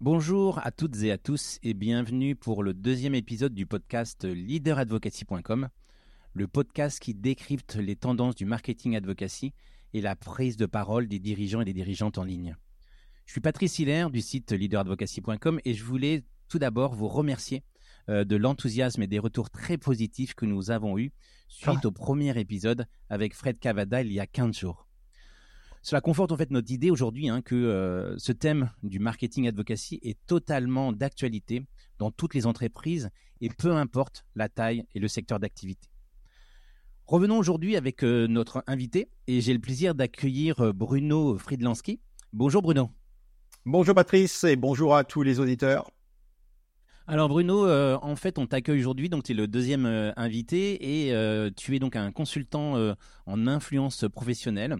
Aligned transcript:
Bonjour 0.00 0.58
à 0.66 0.72
toutes 0.72 1.02
et 1.02 1.12
à 1.12 1.18
tous 1.18 1.58
et 1.62 1.72
bienvenue 1.72 2.34
pour 2.34 2.64
le 2.64 2.74
deuxième 2.74 3.14
épisode 3.14 3.54
du 3.54 3.64
podcast 3.64 4.24
leaderadvocacy.com, 4.24 5.68
le 6.32 6.48
podcast 6.48 6.98
qui 6.98 7.14
décrypte 7.14 7.76
les 7.76 7.94
tendances 7.94 8.34
du 8.34 8.44
marketing 8.44 8.96
advocacy 8.96 9.54
et 9.94 10.00
la 10.00 10.16
prise 10.16 10.56
de 10.56 10.66
parole 10.66 11.06
des 11.06 11.20
dirigeants 11.20 11.60
et 11.60 11.64
des 11.64 11.72
dirigeantes 11.72 12.18
en 12.18 12.24
ligne. 12.24 12.56
Je 13.24 13.32
suis 13.32 13.40
Patrice 13.40 13.78
Hiller 13.78 14.08
du 14.10 14.20
site 14.20 14.50
leaderadvocacy.com 14.50 15.60
et 15.64 15.74
je 15.74 15.84
voulais 15.84 16.24
tout 16.48 16.58
d'abord 16.58 16.94
vous 16.94 17.08
remercier 17.08 17.62
euh, 18.08 18.24
de 18.24 18.34
l'enthousiasme 18.34 19.02
et 19.02 19.06
des 19.06 19.20
retours 19.20 19.48
très 19.48 19.78
positifs 19.78 20.34
que 20.34 20.44
nous 20.44 20.72
avons 20.72 20.98
eus 20.98 21.12
suite 21.46 21.80
ah. 21.84 21.86
au 21.86 21.92
premier 21.92 22.38
épisode 22.38 22.86
avec 23.08 23.32
Fred 23.32 23.60
Cavada 23.60 24.02
il 24.02 24.12
y 24.12 24.18
a 24.18 24.26
15 24.26 24.58
jours. 24.58 24.88
Cela 25.84 26.00
conforte 26.00 26.32
en 26.32 26.38
fait 26.38 26.50
notre 26.50 26.72
idée 26.72 26.90
aujourd'hui 26.90 27.28
hein, 27.28 27.42
que 27.42 27.54
euh, 27.54 28.16
ce 28.16 28.32
thème 28.32 28.70
du 28.82 28.98
marketing 28.98 29.46
advocacy 29.46 30.00
est 30.02 30.18
totalement 30.26 30.92
d'actualité 30.92 31.66
dans 31.98 32.10
toutes 32.10 32.32
les 32.32 32.46
entreprises 32.46 33.10
et 33.42 33.50
peu 33.50 33.70
importe 33.70 34.24
la 34.34 34.48
taille 34.48 34.86
et 34.94 34.98
le 34.98 35.08
secteur 35.08 35.38
d'activité. 35.38 35.90
Revenons 37.06 37.36
aujourd'hui 37.36 37.76
avec 37.76 38.02
euh, 38.02 38.26
notre 38.26 38.64
invité 38.66 39.10
et 39.26 39.42
j'ai 39.42 39.52
le 39.52 39.58
plaisir 39.58 39.94
d'accueillir 39.94 40.58
euh, 40.60 40.72
Bruno 40.72 41.36
Friedlanski. 41.36 42.00
Bonjour 42.32 42.62
Bruno. 42.62 42.88
Bonjour 43.66 43.94
Patrice 43.94 44.42
et 44.44 44.56
bonjour 44.56 44.96
à 44.96 45.04
tous 45.04 45.20
les 45.20 45.38
auditeurs. 45.38 45.90
Alors 47.06 47.28
Bruno, 47.28 47.68
en 47.68 48.16
fait, 48.16 48.38
on 48.38 48.46
t'accueille 48.46 48.80
aujourd'hui, 48.80 49.10
donc 49.10 49.24
tu 49.24 49.32
es 49.32 49.34
le 49.34 49.46
deuxième 49.46 49.84
invité 50.16 51.08
et 51.10 51.50
tu 51.54 51.76
es 51.76 51.78
donc 51.78 51.96
un 51.96 52.10
consultant 52.12 52.94
en 53.26 53.46
influence 53.46 54.06
professionnelle. 54.10 54.78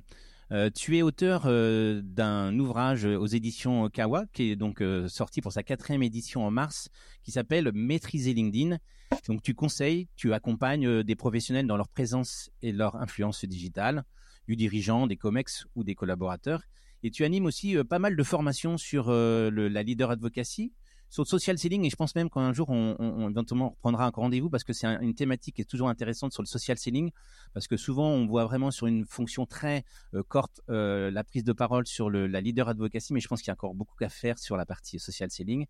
Euh, 0.52 0.70
tu 0.74 0.96
es 0.98 1.02
auteur 1.02 1.44
euh, 1.46 2.02
d'un 2.02 2.58
ouvrage 2.58 3.06
aux 3.06 3.26
éditions 3.26 3.88
Kawa, 3.88 4.26
qui 4.32 4.50
est 4.50 4.56
donc 4.56 4.82
euh, 4.82 5.08
sorti 5.08 5.40
pour 5.40 5.52
sa 5.52 5.62
quatrième 5.62 6.02
édition 6.02 6.46
en 6.46 6.50
mars, 6.50 6.90
qui 7.22 7.32
s'appelle 7.32 7.70
Maîtriser 7.72 8.34
LinkedIn. 8.34 8.78
Donc 9.26 9.42
tu 9.42 9.54
conseilles, 9.54 10.08
tu 10.16 10.32
accompagnes 10.32 11.02
des 11.02 11.16
professionnels 11.16 11.66
dans 11.66 11.76
leur 11.76 11.88
présence 11.88 12.50
et 12.62 12.72
leur 12.72 12.96
influence 12.96 13.44
digitale, 13.44 14.04
du 14.48 14.56
dirigeant, 14.56 15.06
des 15.06 15.16
COMEX 15.16 15.66
ou 15.74 15.84
des 15.84 15.94
collaborateurs. 15.94 16.62
Et 17.02 17.10
tu 17.10 17.24
animes 17.24 17.46
aussi 17.46 17.76
pas 17.88 17.98
mal 17.98 18.16
de 18.16 18.22
formations 18.22 18.76
sur 18.78 19.10
la 19.10 19.82
leader 19.82 20.10
advocacy, 20.10 20.72
sur 21.10 21.22
le 21.22 21.28
social 21.28 21.56
selling 21.58 21.84
et 21.84 21.90
je 21.90 21.96
pense 21.96 22.14
même 22.16 22.28
qu'un 22.28 22.52
jour 22.52 22.70
on, 22.70 22.96
on, 22.98 23.30
éventuellement 23.30 23.70
reprendra 23.70 24.06
un 24.06 24.10
rendez-vous 24.10 24.50
parce 24.50 24.64
que 24.64 24.72
c'est 24.72 24.86
une 24.86 25.14
thématique 25.14 25.56
qui 25.56 25.62
est 25.62 25.64
toujours 25.64 25.88
intéressante 25.88 26.32
sur 26.32 26.42
le 26.42 26.48
social 26.48 26.76
selling. 26.76 27.12
Parce 27.52 27.68
que 27.68 27.76
souvent 27.76 28.08
on 28.08 28.26
voit 28.26 28.44
vraiment 28.44 28.70
sur 28.70 28.86
une 28.86 29.04
fonction 29.06 29.46
très 29.46 29.84
euh, 30.14 30.22
euh, 30.70 31.10
la 31.10 31.24
prise 31.24 31.44
de 31.44 31.52
parole 31.52 31.86
sur 31.86 32.10
la 32.10 32.40
leader 32.40 32.68
advocacy 32.68 33.12
mais 33.12 33.20
je 33.20 33.28
pense 33.28 33.42
qu'il 33.42 33.48
y 33.48 33.50
a 33.50 33.54
encore 33.54 33.74
beaucoup 33.74 33.94
à 34.02 34.08
faire 34.08 34.38
sur 34.38 34.56
la 34.56 34.66
partie 34.66 34.98
social 34.98 35.30
selling. 35.30 35.66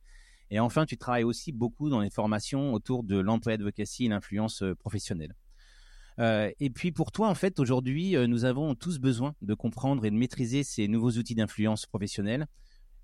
Et 0.50 0.60
enfin 0.60 0.86
tu 0.86 0.96
travailles 0.96 1.24
aussi 1.24 1.52
beaucoup 1.52 1.90
dans 1.90 2.00
les 2.00 2.10
formations 2.10 2.72
autour 2.72 3.02
de 3.02 3.18
l'emploi 3.18 3.52
advocacy 3.52 4.06
et 4.06 4.08
l'influence 4.08 4.62
euh, 4.62 4.74
professionnelle. 4.74 5.34
Euh, 6.20 6.50
et 6.60 6.70
puis 6.70 6.92
pour 6.92 7.10
toi, 7.10 7.28
en 7.28 7.34
fait, 7.34 7.58
aujourd'hui, 7.58 8.14
nous 8.28 8.44
avons 8.44 8.76
tous 8.76 9.00
besoin 9.00 9.34
de 9.42 9.52
comprendre 9.52 10.06
et 10.06 10.12
de 10.12 10.16
maîtriser 10.16 10.62
ces 10.62 10.86
nouveaux 10.86 11.10
outils 11.10 11.34
d'influence 11.34 11.86
professionnelle 11.86 12.46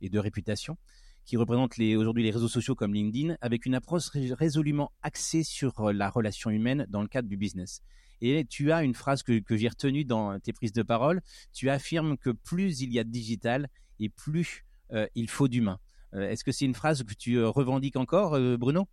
et 0.00 0.08
de 0.08 0.18
réputation 0.20 0.78
qui 1.24 1.36
représente 1.36 1.78
aujourd'hui 1.78 2.22
les 2.22 2.30
réseaux 2.30 2.48
sociaux 2.48 2.74
comme 2.74 2.94
LinkedIn, 2.94 3.36
avec 3.40 3.66
une 3.66 3.74
approche 3.74 4.08
résolument 4.08 4.92
axée 5.02 5.42
sur 5.42 5.80
euh, 5.80 5.92
la 5.92 6.10
relation 6.10 6.50
humaine 6.50 6.86
dans 6.88 7.02
le 7.02 7.08
cadre 7.08 7.28
du 7.28 7.36
business. 7.36 7.82
Et 8.20 8.44
tu 8.44 8.72
as 8.72 8.82
une 8.82 8.94
phrase 8.94 9.22
que, 9.22 9.40
j'ai 9.50 9.68
retenue 9.68 10.04
dans 10.04 10.38
tes 10.40 10.52
prises 10.52 10.72
de 10.72 10.82
parole. 10.82 11.22
Tu 11.52 11.70
affirmes 11.70 12.18
que 12.18 12.30
plus 12.30 12.80
il 12.82 12.92
y 12.92 12.98
a 12.98 13.04
de 13.04 13.08
digital 13.08 13.68
et 13.98 14.08
plus 14.08 14.66
euh, 14.92 15.06
il 15.14 15.28
faut 15.30 15.48
d'humain. 15.48 15.78
Euh, 16.14 16.28
est-ce 16.28 16.44
que 16.44 16.52
c'est 16.52 16.66
une 16.66 16.74
phrase 16.74 17.02
que 17.02 17.14
tu 17.14 17.42
revendiques 17.42 17.96
encore, 17.96 18.38
Bruno? 18.58 18.88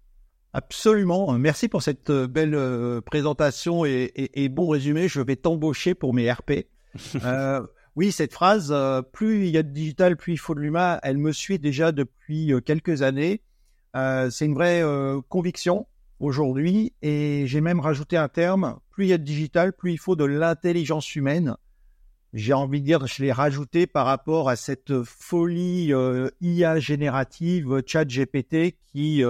Absolument. 0.53 1.37
Merci 1.37 1.67
pour 1.67 1.83
cette 1.83 2.09
belle 2.09 3.01
présentation 3.01 3.83
et, 3.83 4.11
et, 4.15 4.47
bon 4.47 4.69
résumé. 4.69 5.09
Je 5.09 5.19
vais 5.19 5.35
t'embaucher 5.35 5.93
pour 5.93 6.13
mes 6.13 6.31
RP. 6.31 6.67
Oui, 7.97 8.11
cette 8.11 8.31
phrase, 8.31 8.71
euh, 8.71 9.01
plus 9.01 9.47
il 9.47 9.49
y 9.49 9.57
a 9.57 9.63
de 9.63 9.71
digital, 9.71 10.17
plus 10.17 10.33
il 10.33 10.37
faut 10.37 10.53
de 10.53 10.59
l'humain, 10.59 10.99
elle 11.01 11.17
me 11.17 11.31
suit 11.31 11.57
déjà 11.57 11.91
depuis 11.91 12.53
euh, 12.53 12.61
quelques 12.61 13.01
années. 13.01 13.41
Euh, 13.95 14.29
c'est 14.29 14.45
une 14.45 14.53
vraie 14.53 14.83
conviction 15.29 15.87
aujourd'hui 16.19 16.93
et 17.01 17.45
j'ai 17.47 17.59
même 17.59 17.79
rajouté 17.79 18.15
un 18.15 18.27
terme, 18.27 18.77
plus 18.91 19.05
il 19.05 19.07
y 19.07 19.13
a 19.13 19.17
de 19.17 19.23
digital, 19.23 19.73
plus 19.73 19.93
il 19.93 19.97
faut 19.97 20.15
de 20.15 20.25
l'intelligence 20.25 21.15
humaine. 21.15 21.57
J'ai 22.33 22.53
envie 22.53 22.81
de 22.81 22.85
dire, 22.85 23.07
je 23.07 23.23
l'ai 23.23 23.31
rajouté 23.31 23.87
par 23.87 24.05
rapport 24.05 24.47
à 24.47 24.55
cette 24.55 25.01
folie 25.01 25.91
IA 26.39 26.79
générative, 26.79 27.81
chat 27.87 28.05
GPT, 28.05 28.77
qui 28.85 29.23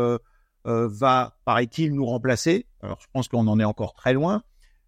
va, 0.66 1.38
paraît-il, 1.46 1.94
nous 1.94 2.06
remplacer. 2.06 2.66
Alors 2.82 3.00
je 3.00 3.08
pense 3.14 3.30
qu'on 3.30 3.48
en 3.48 3.62
est 3.62 3.64
encore 3.64 3.94
très 3.94 4.12
loin, 4.12 4.44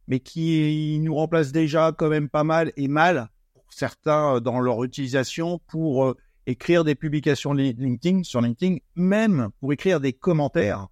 mais 0.10 0.20
qui 0.20 1.00
nous 1.02 1.16
remplace 1.16 1.54
déjà 1.54 1.94
quand 1.98 2.10
même 2.10 2.28
pas 2.28 2.44
mal 2.44 2.74
et 2.76 2.90
mal 2.90 3.30
certains 3.70 4.36
euh, 4.36 4.40
dans 4.40 4.60
leur 4.60 4.84
utilisation 4.84 5.60
pour 5.68 6.06
euh, 6.06 6.18
écrire 6.46 6.84
des 6.84 6.96
publications 6.96 7.54
LinkedIn 7.54 8.24
sur 8.24 8.42
LinkedIn, 8.42 8.78
même 8.96 9.50
pour 9.60 9.74
écrire 9.74 10.00
des 10.00 10.14
commentaires. 10.14 10.88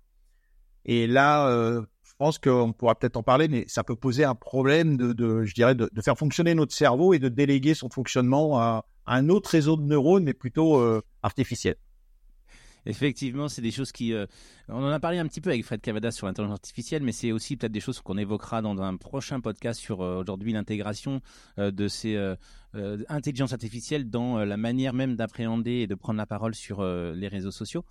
Et 0.85 1.07
là, 1.07 1.47
euh, 1.47 1.81
je 2.03 2.13
pense 2.17 2.37
qu'on 2.39 2.73
pourra 2.73 2.95
peut-être 2.95 3.17
en 3.17 3.23
parler, 3.23 3.47
mais 3.47 3.65
ça 3.67 3.83
peut 3.83 3.95
poser 3.95 4.23
un 4.23 4.35
problème 4.35 4.97
de, 4.97 5.43
je 5.43 5.53
dirais, 5.53 5.75
de, 5.75 5.89
faire 6.01 6.17
fonctionner 6.17 6.53
notre 6.55 6.73
cerveau 6.73 7.13
et 7.13 7.19
de 7.19 7.29
déléguer 7.29 7.73
son 7.73 7.89
fonctionnement 7.89 8.59
à, 8.59 8.85
un 9.09 9.29
autre 9.29 9.49
réseau 9.49 9.77
de 9.77 9.83
neurones, 9.83 10.25
mais 10.25 10.33
plutôt 10.33 10.83
artificiel. 11.23 11.75
Effectivement, 12.87 13.49
c'est 13.49 13.61
des 13.61 13.71
choses 13.71 13.91
qui. 13.91 14.13
Euh, 14.13 14.25
on 14.69 14.81
en 14.81 14.89
a 14.89 14.99
parlé 14.99 15.17
un 15.17 15.27
petit 15.27 15.41
peu 15.41 15.49
avec 15.49 15.65
Fred 15.65 15.81
Cavada 15.81 16.09
sur 16.09 16.25
l'intelligence 16.25 16.53
artificielle, 16.53 17.03
mais 17.03 17.11
c'est 17.11 17.33
aussi 17.33 17.57
peut-être 17.57 17.73
des 17.73 17.81
choses 17.81 17.99
qu'on 17.99 18.17
évoquera 18.17 18.61
dans 18.61 18.81
un 18.81 18.95
prochain 18.95 19.41
podcast 19.41 19.77
sur 19.77 20.01
euh, 20.01 20.21
aujourd'hui 20.21 20.53
l'intégration 20.53 21.21
euh, 21.59 21.69
de 21.69 21.87
ces 21.87 22.17
intelligences 23.09 23.53
artificielles 23.53 24.09
dans 24.09 24.37
la 24.45 24.55
manière 24.55 24.93
même 24.93 25.15
d'appréhender 25.15 25.71
et 25.71 25.87
de 25.87 25.95
prendre 25.95 26.17
la 26.17 26.27
parole 26.27 26.53
sur 26.53 26.83
les 26.83 27.27
réseaux 27.27 27.51
sociaux. 27.51 27.83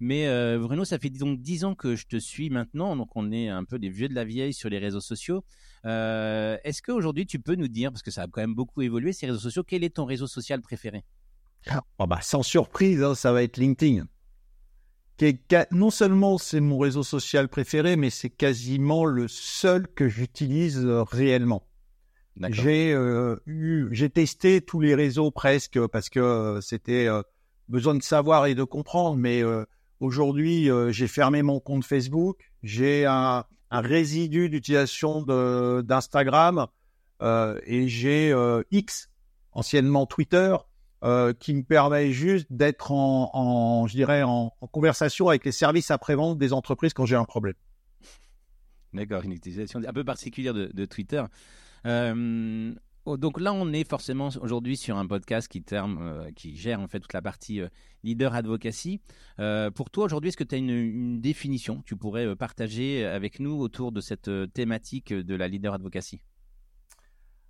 Mais 0.00 0.26
Bruno, 0.58 0.84
ça 0.84 0.98
fait 0.98 1.10
donc 1.10 1.40
dix 1.40 1.64
ans 1.64 1.76
que 1.76 1.94
je 1.94 2.06
te 2.06 2.16
suis 2.16 2.50
maintenant, 2.50 2.96
donc 2.96 3.14
on 3.14 3.30
est 3.30 3.48
un 3.48 3.62
peu 3.62 3.78
des 3.78 3.88
vieux 3.88 4.08
de 4.08 4.14
la 4.14 4.24
vieille 4.24 4.52
sur 4.52 4.68
les 4.68 4.78
réseaux 4.78 5.00
sociaux. 5.00 5.44
Est-ce 5.84 6.82
qu'aujourd'hui 6.82 7.24
tu 7.24 7.38
peux 7.38 7.54
nous 7.54 7.68
dire, 7.68 7.92
parce 7.92 8.02
que 8.02 8.10
ça 8.10 8.22
a 8.22 8.26
quand 8.26 8.40
même 8.40 8.54
beaucoup 8.54 8.82
évolué 8.82 9.12
ces 9.12 9.26
réseaux 9.26 9.38
sociaux, 9.38 9.62
quel 9.62 9.84
est 9.84 9.94
ton 9.94 10.06
réseau 10.06 10.26
social 10.26 10.60
préféré? 10.60 11.04
Oh 11.98 12.06
bah, 12.08 12.18
Sans 12.20 12.42
surprise, 12.42 13.00
hein, 13.00 13.14
ça 13.14 13.32
va 13.32 13.44
être 13.44 13.58
LinkedIn 13.58 14.06
non 15.70 15.90
seulement 15.90 16.38
c'est 16.38 16.60
mon 16.60 16.78
réseau 16.78 17.02
social 17.02 17.48
préféré, 17.48 17.96
mais 17.96 18.10
c'est 18.10 18.30
quasiment 18.30 19.04
le 19.04 19.28
seul 19.28 19.86
que 19.88 20.08
j'utilise 20.08 20.84
euh, 20.84 21.02
réellement. 21.02 21.66
J'ai 22.48 22.92
euh, 22.92 23.36
eu, 23.46 23.88
j'ai 23.92 24.08
testé 24.08 24.62
tous 24.62 24.80
les 24.80 24.94
réseaux 24.94 25.30
presque 25.30 25.78
parce 25.88 26.08
que 26.08 26.18
euh, 26.18 26.60
c'était 26.62 27.06
besoin 27.68 27.94
de 27.94 28.02
savoir 28.02 28.46
et 28.46 28.54
de 28.54 28.64
comprendre. 28.64 29.18
Mais 29.18 29.42
aujourd'hui, 30.00 30.70
j'ai 30.90 31.08
fermé 31.08 31.42
mon 31.42 31.60
compte 31.60 31.84
Facebook. 31.84 32.50
J'ai 32.62 33.04
un, 33.04 33.44
un, 33.70 33.80
résidu 33.80 34.48
d'utilisation 34.48 35.22
d'Instagram 35.82 36.68
et 37.20 37.88
j'ai 37.88 38.34
X, 38.70 39.10
anciennement 39.52 40.06
Twitter, 40.06 40.56
euh, 41.04 41.32
qui 41.32 41.52
me 41.52 41.64
permet 41.64 42.12
juste 42.12 42.46
d'être 42.50 42.92
en, 42.92 43.30
en, 43.32 43.88
je 43.88 43.96
dirais, 43.96 44.22
en, 44.22 44.50
conversation 44.70 45.28
avec 45.28 45.44
les 45.44 45.50
services 45.50 45.90
après-vente 45.90 46.38
des 46.38 46.52
entreprises 46.52 46.92
quand 46.92 47.06
j'ai 47.06 47.16
un 47.16 47.24
problème. 47.24 47.56
D'accord, 48.92 49.24
une 49.24 49.32
utilisation 49.32 49.80
un 49.84 49.92
peu 49.92 50.04
particulière 50.04 50.54
de, 50.54 50.84
Twitter. 50.84 51.24
Euh, 51.86 52.72
oh, 53.04 53.16
donc 53.16 53.40
là, 53.40 53.52
on 53.52 53.72
est 53.72 53.88
forcément 53.88 54.28
aujourd'hui 54.40 54.76
sur 54.76 54.96
un 54.96 55.04
podcast 55.04 55.48
qui, 55.48 55.64
terme, 55.64 55.98
euh, 56.00 56.30
qui 56.36 56.54
gère 56.54 56.78
en 56.78 56.86
fait 56.86 57.00
toute 57.00 57.14
la 57.14 57.22
partie 57.22 57.60
leader 58.04 58.34
advocacy. 58.34 59.00
pour 59.74 59.90
toi, 59.90 60.04
aujourd'hui, 60.04 60.28
est-ce 60.28 60.36
que 60.36 60.44
tu 60.44 60.54
as 60.54 60.58
une, 60.58 60.70
une, 60.70 61.20
définition 61.20 61.82
tu 61.84 61.96
pourrais 61.96 62.36
partager 62.36 63.04
avec 63.04 63.40
nous 63.40 63.58
autour 63.58 63.90
de 63.90 64.00
cette 64.00 64.30
thématique 64.52 65.12
de 65.12 65.34
la 65.34 65.48
leader 65.48 65.74
advocacy? 65.74 66.20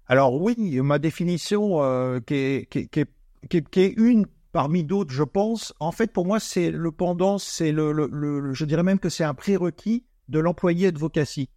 Alors 0.07 0.41
oui, 0.41 0.57
ma 0.81 0.99
définition 0.99 2.21
qui 2.27 2.35
est, 2.35 2.71
qui, 2.71 2.89
qui, 2.89 3.01
est 3.01 3.11
qui, 3.49 3.81
est 3.81 3.95
une 3.97 4.27
parmi 4.53 4.85
d'autres, 4.85 5.13
je 5.13 5.23
pense. 5.23 5.75
En 5.81 5.93
fait, 5.93 6.13
pour 6.13 6.27
moi, 6.27 6.41
c'est 6.41 6.71
le 6.71 6.93
pendant, 6.93 7.39
c'est 7.39 7.73
le, 7.73 7.93
le, 7.93 8.53
je 8.53 8.65
dirais 8.65 8.83
même 8.83 8.99
que 8.99 9.09
c'est 9.09 9.25
un 9.25 9.35
prérequis 9.35 10.05
de 10.29 10.39
l'employé 10.39 10.89
advocacy. 10.89 11.49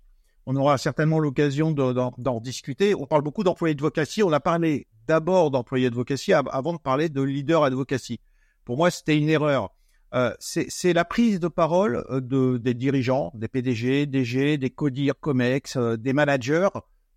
On 0.47 0.55
aura 0.55 0.77
certainement 0.77 1.19
l'occasion 1.19 1.71
d'en 1.71 2.39
discuter. 2.39 2.93
On 2.93 3.07
parle 3.07 3.23
beaucoup 3.23 3.43
d'employé 3.43 3.73
advocacy. 3.73 4.21
On 4.21 4.31
a 4.31 4.39
parlé 4.39 4.87
d'abord 5.07 5.49
d'employé 5.49 5.87
advocacy 5.87 6.33
avant 6.33 6.73
de 6.73 6.77
parler 6.77 7.09
de 7.09 7.21
leader 7.21 7.63
advocacy. 7.63 8.19
Pour 8.63 8.77
moi, 8.77 8.91
c'était 8.91 9.17
une 9.17 9.29
erreur. 9.29 9.71
Euh, 10.13 10.33
c'est 10.39 10.93
la 10.93 11.03
prise 11.03 11.39
de 11.39 11.47
parole 11.47 12.05
euh, 12.09 12.21
de, 12.21 12.57
des 12.57 12.73
dirigeants, 12.73 13.31
des 13.33 13.47
PDG, 13.47 14.05
DG, 14.05 14.57
des 14.57 14.69
CODIR, 14.69 15.19
COMEX, 15.19 15.75
euh, 15.75 15.97
des 15.97 16.13
managers 16.13 16.69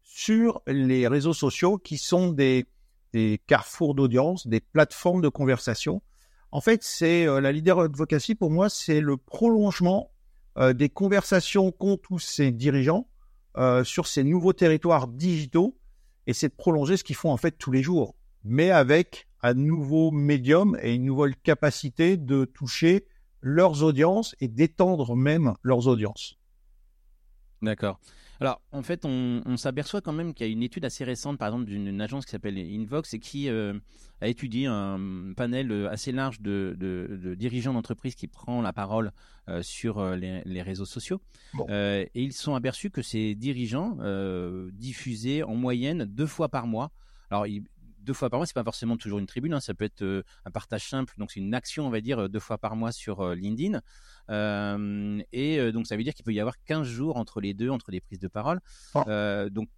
sur 0.02 0.62
les 0.66 1.06
réseaux 1.06 1.34
sociaux 1.34 1.78
qui 1.78 1.96
sont 1.96 2.32
des, 2.32 2.66
des 3.12 3.40
carrefours 3.46 3.94
d'audience, 3.94 4.46
des 4.46 4.60
plateformes 4.60 5.22
de 5.22 5.28
conversation. 5.28 6.02
En 6.50 6.60
fait, 6.60 6.82
c'est 6.82 7.26
la 7.26 7.52
leader 7.52 7.80
advocacy 7.80 8.34
pour 8.34 8.50
moi, 8.50 8.68
c'est 8.68 9.00
le 9.00 9.16
prolongement 9.16 10.10
des 10.74 10.88
conversations 10.88 11.70
qu'ont 11.72 11.96
tous 11.96 12.18
ces 12.18 12.50
dirigeants 12.52 13.08
sur 13.84 14.06
ces 14.06 14.24
nouveaux 14.24 14.52
territoires 14.52 15.08
digitaux, 15.08 15.78
et 16.26 16.32
c'est 16.32 16.48
de 16.48 16.54
prolonger 16.54 16.96
ce 16.96 17.04
qu'ils 17.04 17.16
font 17.16 17.30
en 17.30 17.36
fait 17.36 17.52
tous 17.52 17.70
les 17.70 17.82
jours, 17.82 18.14
mais 18.44 18.70
avec 18.70 19.28
un 19.42 19.54
nouveau 19.54 20.10
médium 20.10 20.76
et 20.82 20.94
une 20.94 21.04
nouvelle 21.04 21.36
capacité 21.36 22.16
de 22.16 22.44
toucher 22.44 23.06
leurs 23.40 23.82
audiences 23.82 24.34
et 24.40 24.48
d'étendre 24.48 25.14
même 25.16 25.54
leurs 25.62 25.86
audiences. 25.86 26.38
D'accord. 27.62 28.00
Alors, 28.40 28.60
en 28.70 28.82
fait, 28.82 29.04
on, 29.04 29.56
s'aperçoit 29.56 30.00
quand 30.00 30.12
même 30.12 30.32
qu'il 30.32 30.46
y 30.46 30.48
a 30.48 30.52
une 30.52 30.62
étude 30.62 30.84
assez 30.84 31.04
récente, 31.04 31.38
par 31.38 31.48
exemple, 31.48 31.64
d'une 31.64 32.00
agence 32.00 32.24
qui 32.24 32.30
s'appelle 32.30 32.56
Invox 32.56 33.12
et 33.14 33.18
qui 33.18 33.48
euh, 33.48 33.74
a 34.20 34.28
étudié 34.28 34.66
un 34.66 35.32
panel 35.36 35.72
euh, 35.72 35.90
assez 35.90 36.12
large 36.12 36.40
de, 36.40 37.34
dirigeants 37.36 37.72
d'entreprises 37.72 38.14
qui 38.14 38.28
prend 38.28 38.62
la 38.62 38.72
parole 38.72 39.12
euh, 39.48 39.62
sur 39.62 40.04
les, 40.14 40.62
réseaux 40.62 40.84
sociaux. 40.84 41.20
et 41.68 42.08
ils 42.14 42.32
sont 42.32 42.54
aperçus 42.54 42.90
que 42.90 43.02
ces 43.02 43.34
dirigeants 43.34 43.98
diffusaient 44.72 45.42
en 45.42 45.54
moyenne 45.54 46.04
deux 46.04 46.26
fois 46.26 46.48
par 46.48 46.66
mois. 46.66 46.92
Alors, 47.30 47.46
deux 48.08 48.14
fois 48.14 48.30
par 48.30 48.38
mois, 48.38 48.46
c'est 48.46 48.54
pas 48.54 48.64
forcément 48.64 48.96
toujours 48.96 49.18
une 49.18 49.26
tribune, 49.26 49.52
hein. 49.52 49.60
ça 49.60 49.74
peut 49.74 49.84
être 49.84 50.24
un 50.44 50.50
partage 50.50 50.88
simple, 50.88 51.14
donc 51.18 51.30
c'est 51.30 51.40
une 51.40 51.54
action, 51.54 51.86
on 51.86 51.90
va 51.90 52.00
dire, 52.00 52.28
deux 52.30 52.40
fois 52.40 52.56
par 52.56 52.74
mois 52.74 52.90
sur 52.90 53.34
LinkedIn. 53.34 53.80
et 55.32 55.72
donc 55.72 55.86
ça 55.86 55.96
veut 55.96 56.02
dire 56.02 56.14
qu'il 56.14 56.24
peut 56.24 56.32
y 56.32 56.40
avoir 56.40 56.56
15 56.64 56.86
jours 56.86 57.18
entre 57.18 57.40
les 57.40 57.52
deux, 57.52 57.68
entre 57.68 57.90
les 57.90 58.00
prises 58.00 58.18
de 58.18 58.28
parole. 58.28 58.60
Oh. 58.94 59.04
donc 59.50 59.68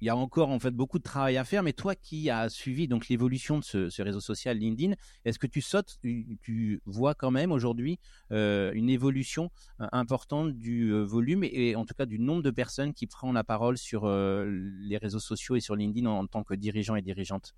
il 0.00 0.06
y 0.06 0.10
a 0.10 0.16
encore 0.16 0.50
en 0.50 0.58
fait 0.58 0.70
beaucoup 0.70 0.98
de 0.98 1.02
travail 1.02 1.36
à 1.36 1.44
faire, 1.44 1.62
mais 1.62 1.72
toi 1.72 1.94
qui 1.94 2.30
as 2.30 2.48
suivi 2.48 2.86
donc 2.86 3.08
l'évolution 3.08 3.58
de 3.58 3.64
ce, 3.64 4.02
réseau 4.02 4.20
social 4.20 4.56
LinkedIn, 4.56 4.94
est-ce 5.24 5.38
que 5.38 5.46
tu 5.46 5.60
sautes, 5.60 5.98
tu, 6.02 6.80
vois 6.84 7.14
quand 7.14 7.30
même 7.30 7.52
aujourd'hui 7.52 7.98
une 8.30 8.90
évolution 8.90 9.50
importante 9.78 10.56
du 10.56 10.92
volume 11.02 11.44
et, 11.44 11.74
en 11.76 11.84
tout 11.84 11.94
cas 11.94 12.06
du 12.06 12.18
nombre 12.18 12.42
de 12.42 12.50
personnes 12.50 12.94
qui 12.94 13.06
prennent 13.06 13.34
la 13.34 13.44
parole 13.44 13.76
sur 13.76 14.06
les 14.08 14.98
réseaux 14.98 15.20
sociaux 15.20 15.56
et 15.56 15.60
sur 15.60 15.74
LinkedIn 15.74 16.06
en, 16.06 16.26
tant 16.26 16.44
que 16.44 16.54
dirigeant 16.54 16.96
et 16.96 17.02
dirigeante? 17.02 17.54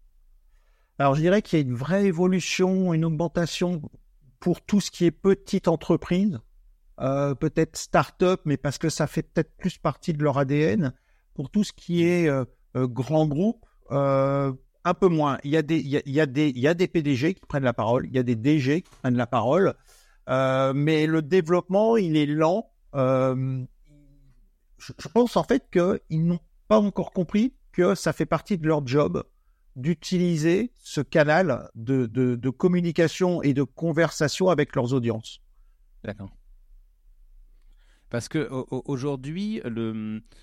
Alors 1.00 1.14
je 1.14 1.22
dirais 1.22 1.40
qu'il 1.40 1.58
y 1.58 1.62
a 1.62 1.64
une 1.64 1.74
vraie 1.74 2.04
évolution, 2.04 2.92
une 2.92 3.06
augmentation 3.06 3.80
pour 4.38 4.60
tout 4.60 4.82
ce 4.82 4.90
qui 4.90 5.06
est 5.06 5.10
petite 5.10 5.66
entreprise, 5.66 6.40
euh, 7.00 7.34
peut-être 7.34 7.78
start-up, 7.78 8.42
mais 8.44 8.58
parce 8.58 8.76
que 8.76 8.90
ça 8.90 9.06
fait 9.06 9.22
peut-être 9.22 9.56
plus 9.56 9.78
partie 9.78 10.12
de 10.12 10.22
leur 10.22 10.36
ADN. 10.36 10.92
Pour 11.32 11.48
tout 11.48 11.64
ce 11.64 11.72
qui 11.72 12.04
est 12.04 12.28
euh, 12.28 12.44
euh, 12.76 12.86
grand 12.86 13.26
groupe, 13.26 13.64
un 13.88 14.94
peu 15.00 15.08
moins. 15.08 15.38
Il 15.42 15.52
y, 15.52 15.56
a 15.56 15.62
des, 15.62 16.86
PDG 16.86 17.32
qui 17.32 17.46
prennent 17.46 17.64
la 17.64 17.72
parole, 17.72 18.04
il 18.04 18.14
y 18.14 18.18
a 18.18 18.22
des 18.22 18.36
DG 18.36 18.82
qui 18.82 18.90
prennent 19.00 19.16
la 19.16 19.26
parole, 19.26 19.72
mais 20.28 21.06
le 21.06 21.22
développement, 21.22 21.96
il 21.96 22.18
est 22.18 22.26
lent. 22.26 22.70
je, 22.92 23.64
pense 25.14 25.34
en 25.38 25.44
fait 25.44 25.64
qu'ils 25.72 26.26
n'ont 26.26 26.40
pas 26.68 26.78
encore 26.78 27.12
compris 27.12 27.54
que 27.72 27.94
ça 27.94 28.12
fait 28.12 28.26
partie 28.26 28.58
de 28.58 28.66
leur 28.66 28.86
job 28.86 29.24
d'utiliser 29.80 30.72
ce 30.78 31.00
canal 31.00 31.68
de, 31.74 32.06
de, 32.06 32.50
communication 32.50 33.42
et 33.42 33.54
de 33.54 33.62
conversation 33.62 34.48
avec 34.48 34.74
leurs 34.74 34.92
audiences. 34.92 35.40
D'accord. 36.04 36.30
Parce 38.10 38.28
que 38.28 38.48
aujourd'hui, 38.70 39.62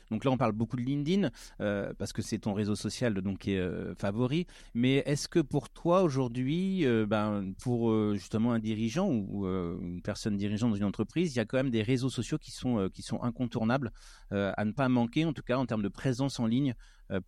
donc 0.09 0.23
là 0.23 0.31
on 0.31 0.37
parle 0.37 0.53
beaucoup 0.53 0.77
de 0.77 0.81
LinkedIn 0.81 1.29
euh, 1.59 1.93
parce 1.97 2.13
que 2.13 2.21
c'est 2.21 2.39
ton 2.39 2.53
réseau 2.53 2.75
social 2.75 3.13
donc 3.13 3.39
qui 3.39 3.53
est 3.53 3.59
euh, 3.59 3.93
favori. 3.95 4.47
Mais 4.73 5.03
est-ce 5.05 5.27
que 5.27 5.39
pour 5.39 5.69
toi 5.69 6.01
aujourd'hui, 6.01 6.85
euh, 6.85 7.05
ben 7.05 7.53
pour 7.61 7.93
justement 8.15 8.53
un 8.53 8.59
dirigeant 8.59 9.09
ou 9.09 9.45
une 9.45 10.01
personne 10.01 10.37
dirigeante 10.37 10.71
dans 10.71 10.77
une 10.77 10.85
entreprise, 10.85 11.35
il 11.35 11.37
y 11.37 11.41
a 11.41 11.45
quand 11.45 11.57
même 11.57 11.69
des 11.69 11.83
réseaux 11.83 12.09
sociaux 12.09 12.37
qui 12.37 12.51
sont 12.51 12.89
incontournables 13.21 13.91
à 14.31 14.65
ne 14.65 14.71
pas 14.71 14.87
manquer 14.87 15.25
en 15.25 15.33
tout 15.33 15.43
cas 15.43 15.57
en 15.57 15.65
termes 15.65 15.83
de 15.83 15.89
présence 15.89 16.39
en 16.39 16.47
ligne 16.47 16.73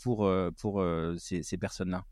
pour 0.01 0.31
ces 1.17 1.57
personnes-là? 1.57 2.05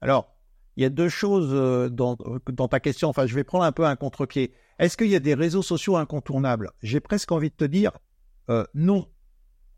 Alors 0.00 0.30
il 0.76 0.82
y 0.82 0.86
a 0.86 0.90
deux 0.90 1.08
choses 1.08 1.50
dans, 1.92 2.16
dans 2.48 2.68
ta 2.68 2.80
question. 2.80 3.08
Enfin, 3.08 3.26
je 3.26 3.34
vais 3.34 3.44
prendre 3.44 3.64
un 3.64 3.72
peu 3.72 3.86
un 3.86 3.96
contre-pied. 3.96 4.52
Est-ce 4.78 4.96
qu'il 4.96 5.08
y 5.08 5.16
a 5.16 5.20
des 5.20 5.34
réseaux 5.34 5.62
sociaux 5.62 5.96
incontournables? 5.96 6.70
J'ai 6.82 7.00
presque 7.00 7.32
envie 7.32 7.50
de 7.50 7.54
te 7.54 7.64
dire 7.64 7.92
euh, 8.50 8.64
non. 8.74 9.08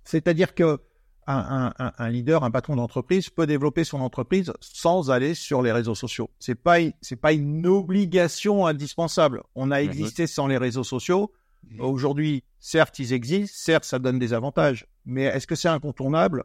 C'est-à-dire 0.05 0.55
que 0.55 0.81
un, 1.29 2.09
leader, 2.09 2.45
un 2.45 2.53
patron 2.53 2.77
d'entreprise 2.77 3.31
peut 3.31 3.49
développer 3.49 3.83
son 3.83 4.01
entreprise 4.01 4.53
sans 4.61 5.11
aller 5.11 5.35
sur 5.35 5.61
les 5.61 5.73
réseaux 5.73 5.97
sociaux. 5.97 6.31
C'est 6.39 6.55
pas 6.55 6.79
c'est 7.01 7.17
pas 7.17 7.33
une 7.33 7.67
obligation 7.67 8.65
indispensable. 8.65 9.43
On 9.57 9.73
a 9.73 9.83
existé 9.83 10.27
sans 10.29 10.47
les 10.47 10.57
réseaux 10.57 10.85
sociaux. 10.85 11.33
Aujourd'hui, 11.81 12.45
certes, 12.61 13.01
ils 13.01 13.13
existent, 13.13 13.57
certes, 13.59 13.85
ça 13.85 13.99
donne 13.99 14.21
des 14.21 14.33
avantages, 14.33 14.87
mais 15.05 15.25
est-ce 15.25 15.49
que 15.49 15.57
c'est 15.57 15.69
incontournable? 15.69 16.45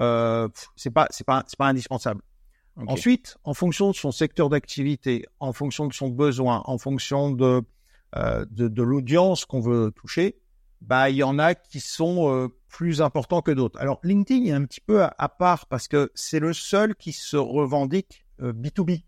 Euh, 0.00 0.48
C'est 0.74 0.90
pas 0.90 1.06
c'est 1.10 1.24
pas 1.24 1.44
c'est 1.46 1.58
pas 1.58 1.68
indispensable. 1.68 2.22
Ensuite, 2.86 3.38
en 3.44 3.54
fonction 3.54 3.90
de 3.90 3.96
son 3.96 4.12
secteur 4.12 4.48
d'activité, 4.48 5.26
en 5.40 5.52
fonction 5.52 5.86
de 5.86 5.92
son 5.92 6.08
besoin, 6.08 6.62
en 6.64 6.78
fonction 6.78 7.30
de 7.30 7.62
euh, 8.16 8.46
de, 8.50 8.82
l'audience 8.82 9.44
qu'on 9.44 9.60
veut 9.60 9.92
toucher, 9.94 10.40
bah 10.80 11.10
il 11.10 11.16
y 11.16 11.22
en 11.22 11.38
a 11.38 11.54
qui 11.54 11.78
sont 11.80 12.32
euh, 12.32 12.48
plus 12.68 13.02
importants 13.02 13.42
que 13.42 13.50
d'autres. 13.50 13.78
Alors 13.80 14.00
LinkedIn 14.02 14.46
est 14.46 14.52
un 14.52 14.64
petit 14.64 14.80
peu 14.80 15.02
à, 15.02 15.28
part 15.28 15.66
parce 15.66 15.88
que 15.88 16.10
c'est 16.14 16.40
le 16.40 16.54
seul 16.54 16.94
qui 16.94 17.12
se 17.12 17.36
revendique 17.36 18.24
B2B. 18.40 19.02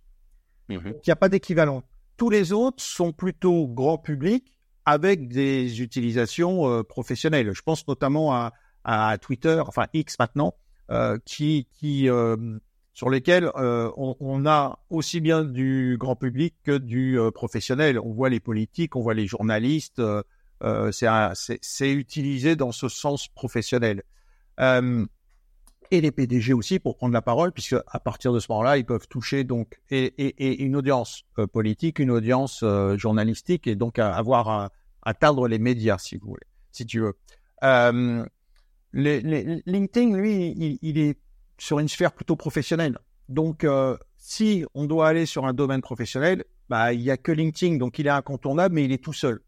Euh, 0.71 0.81
mhm. 0.81 0.83
Il 0.87 1.01
n'y 1.07 1.13
a 1.13 1.17
pas 1.17 1.31
d'équivalent. 1.31 1.83
Tous 2.19 2.29
les 2.29 2.53
autres 2.53 2.83
sont 2.83 3.13
plutôt 3.13 3.67
grand 3.69 3.97
public 3.97 4.53
avec 4.85 5.29
des 5.29 5.81
utilisations 5.81 6.85
professionnelles. 6.85 7.53
Je 7.55 7.63
pense 7.63 7.87
notamment 7.89 8.35
à, 8.35 8.53
à, 8.85 9.17
Twitter, 9.19 9.63
enfin 9.67 9.87
X 9.95 10.19
maintenant, 10.19 10.55
qui, 11.25 11.69
qui 11.73 12.09
sur 12.93 13.11
lesquels 13.11 13.51
euh, 13.57 13.91
on, 13.97 14.47
a 14.47 14.79
aussi 14.91 15.21
bien 15.21 15.45
du 15.45 15.97
grand 15.99 16.17
public 16.17 16.55
que 16.65 16.77
du 16.77 17.19
euh, 17.19 17.31
professionnel. 17.31 17.99
On 17.99 18.13
voit 18.13 18.29
les 18.29 18.41
politiques, 18.41 18.97
on 18.97 19.01
voit 19.01 19.15
les 19.15 19.27
journalistes. 19.27 20.01
Euh, 20.01 20.93
c'est 20.93 21.93
utilisé 21.93 22.57
dans 22.57 22.73
ce 22.73 22.89
sens 22.89 23.29
professionnel. 23.29 24.03
et 25.93 26.01
les 26.01 26.13
PDG 26.13 26.53
aussi 26.53 26.79
pour 26.79 26.97
prendre 26.97 27.15
la 27.15 27.23
parole, 27.23 27.53
puisque 27.53 27.77
à 27.87 28.01
partir 28.01 28.33
de 28.33 28.41
ce 28.41 28.47
moment-là, 28.51 28.77
ils 28.77 28.85
peuvent 28.85 29.09
toucher 29.09 29.45
donc 29.45 29.81
et, 29.91 30.63
une 30.63 30.77
audience 30.77 31.25
politique, 31.53 31.99
une 31.99 32.11
audience 32.11 32.63
journalistique, 32.97 33.67
et 33.67 33.75
donc 33.75 33.99
avoir 33.99 34.49
à 34.49 34.71
atteindre 35.03 35.49
les 35.49 35.59
médias, 35.59 35.99
si 35.99 36.19
vous 36.19 36.29
voulez, 36.29 36.47
si 36.71 36.85
tu 36.85 37.01
veux. 37.01 37.17
Les, 38.93 39.63
LinkedIn, 39.65 40.17
lui, 40.17 40.79
il 40.83 40.99
est 40.99 41.19
sur 41.61 41.79
une 41.79 41.89
sphère 41.89 42.13
plutôt 42.13 42.37
professionnelle. 42.37 42.99
Donc, 43.29 43.65
euh, 43.65 43.97
si 44.17 44.65
on 44.75 44.87
doit 44.87 45.09
aller 45.09 45.27
sur 45.27 45.47
un 45.47 45.53
domaine 45.53 45.83
professionnel, 45.83 46.45
bah, 46.69 46.93
il 46.93 47.01
n'y 47.01 47.11
a 47.11 47.17
que 47.17 47.31
LinkedIn, 47.31 47.77
donc 47.77 47.99
il 47.99 48.07
est 48.07 48.11
incontournable, 48.11 48.75
mais 48.75 48.85
il 48.85 48.93
est 48.93 49.03
tout 49.03 49.13
seul. 49.13 49.41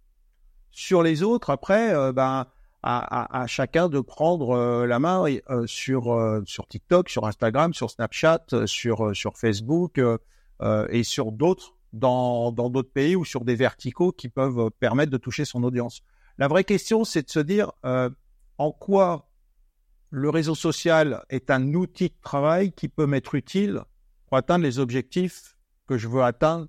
Sur 0.71 1.02
les 1.02 1.23
autres, 1.23 1.50
après, 1.50 1.95
euh, 1.95 2.12
bah, 2.12 2.52
à, 2.83 3.45
chacun 3.47 3.88
de 3.88 4.00
prendre 4.00 4.50
euh, 4.50 4.87
la 4.87 4.99
main 4.99 5.25
sur, 5.66 6.42
sur 6.47 6.66
TikTok, 6.66 7.09
sur 7.09 7.26
Instagram, 7.26 7.73
sur 7.75 7.90
Snapchat, 7.90 8.45
sur, 8.66 9.14
sur 9.14 9.38
Facebook 9.38 10.00
et 10.90 11.02
sur 11.04 11.33
d'autres, 11.33 11.75
dans 11.92 12.50
d'autres 12.52 12.92
pays 12.92 13.14
ou 13.14 13.25
sur 13.25 13.45
des 13.45 13.54
verticaux 13.54 14.11
qui 14.12 14.28
peuvent 14.28 14.71
permettre 14.81 15.12
de 15.12 15.16
toucher 15.16 15.45
son 15.45 15.62
audience. 15.62 16.02
La 16.38 16.49
vraie 16.49 16.64
question, 16.64 17.04
c'est 17.04 17.23
de 17.23 17.31
se 17.31 17.38
dire 17.38 17.71
en 18.59 18.73
quoi 18.73 19.28
le 20.12 20.28
réseau 20.28 20.54
social 20.54 21.25
est 21.31 21.50
un 21.50 21.73
outil 21.73 22.11
de 22.11 22.14
travail 22.23 22.73
qui 22.73 22.88
peut 22.88 23.07
m'être 23.07 23.35
utile 23.35 23.81
pour 24.26 24.37
atteindre 24.37 24.62
les 24.62 24.78
objectifs 24.78 25.57
que 25.87 25.97
je 25.97 26.07
veux 26.07 26.23
atteindre 26.23 26.69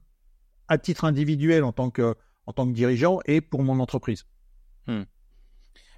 à 0.69 0.77
titre 0.77 1.03
individuel 1.03 1.65
en 1.65 1.73
tant 1.73 1.89
que, 1.89 2.15
en 2.45 2.53
tant 2.53 2.65
que 2.65 2.71
dirigeant 2.71 3.19
et 3.25 3.41
pour 3.41 3.61
mon 3.61 3.81
entreprise. 3.81 4.23
Hmm. 4.87 5.03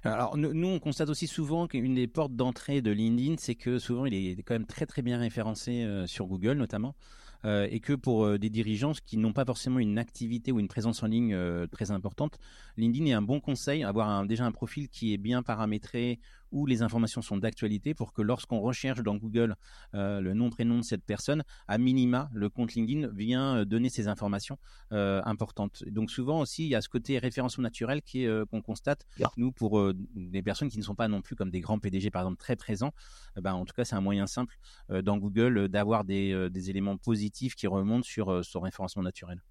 Alors 0.02 0.36
nous, 0.36 0.68
on 0.68 0.80
constate 0.80 1.08
aussi 1.08 1.28
souvent 1.28 1.68
qu'une 1.68 1.94
des 1.94 2.08
portes 2.08 2.34
d'entrée 2.34 2.82
de 2.82 2.90
LinkedIn, 2.90 3.36
c'est 3.38 3.54
que 3.54 3.78
souvent 3.78 4.06
il 4.06 4.14
est 4.14 4.42
quand 4.42 4.54
même 4.54 4.66
très 4.66 4.86
très 4.86 5.02
bien 5.02 5.18
référencé 5.18 5.84
euh, 5.84 6.06
sur 6.08 6.26
Google 6.26 6.54
notamment. 6.54 6.96
Euh, 7.44 7.68
et 7.70 7.80
que 7.80 7.92
pour 7.92 8.24
euh, 8.24 8.38
des 8.38 8.50
dirigeants 8.50 8.92
qui 9.04 9.18
n'ont 9.18 9.32
pas 9.32 9.44
forcément 9.44 9.78
une 9.78 9.98
activité 9.98 10.50
ou 10.50 10.58
une 10.58 10.68
présence 10.68 11.02
en 11.04 11.06
ligne 11.06 11.36
très 11.70 11.92
importante, 11.92 12.38
LinkedIn 12.76 13.06
est 13.06 13.12
un 13.12 13.22
bon 13.22 13.40
conseil, 13.40 13.84
avoir 13.84 14.26
déjà 14.26 14.46
un 14.46 14.52
profil 14.52 14.88
qui 14.88 15.12
est 15.12 15.18
bien 15.18 15.42
paramétré, 15.42 16.18
où 16.52 16.66
les 16.66 16.82
informations 16.82 17.22
sont 17.22 17.36
d'actualité 17.36 17.94
pour 17.94 18.12
que 18.12 18.22
lorsqu'on 18.22 18.60
recherche 18.60 19.02
dans 19.02 19.16
Google 19.16 19.56
euh, 19.94 20.20
le 20.20 20.34
nom 20.34 20.50
prénom 20.50 20.78
de 20.78 20.84
cette 20.84 21.04
personne, 21.04 21.42
à 21.68 21.78
minima, 21.78 22.28
le 22.32 22.48
compte 22.48 22.74
LinkedIn 22.74 23.08
vient 23.08 23.56
euh, 23.56 23.64
donner 23.64 23.88
ces 23.88 24.08
informations 24.08 24.58
euh, 24.92 25.20
importantes. 25.24 25.84
Donc 25.86 26.10
souvent 26.10 26.40
aussi, 26.40 26.64
il 26.64 26.68
y 26.68 26.74
a 26.74 26.80
ce 26.80 26.88
côté 26.88 27.18
référencement 27.18 27.62
naturel 27.62 28.02
qui 28.02 28.26
qu'on 28.50 28.62
constate 28.62 29.06
nous 29.36 29.52
pour 29.52 29.92
des 30.14 30.42
personnes 30.42 30.68
qui 30.68 30.78
ne 30.78 30.82
sont 30.82 30.94
pas 30.94 31.08
non 31.08 31.22
plus 31.22 31.36
comme 31.36 31.50
des 31.50 31.60
grands 31.60 31.78
PDG 31.78 32.10
par 32.10 32.22
exemple 32.22 32.38
très 32.38 32.56
présents. 32.56 32.92
ben, 33.36 33.54
en 33.54 33.64
tout 33.64 33.74
cas, 33.74 33.84
c'est 33.84 33.94
un 33.94 34.00
moyen 34.00 34.26
simple 34.26 34.56
dans 34.88 35.16
Google 35.18 35.68
d'avoir 35.68 36.04
des, 36.04 36.48
des, 36.50 36.70
éléments 36.70 36.96
positifs 36.96 37.54
qui 37.54 37.66
remontent 37.66 38.04
sur 38.04 38.44
son 38.44 38.60
référencement 38.60 39.02
naturel. 39.02 39.42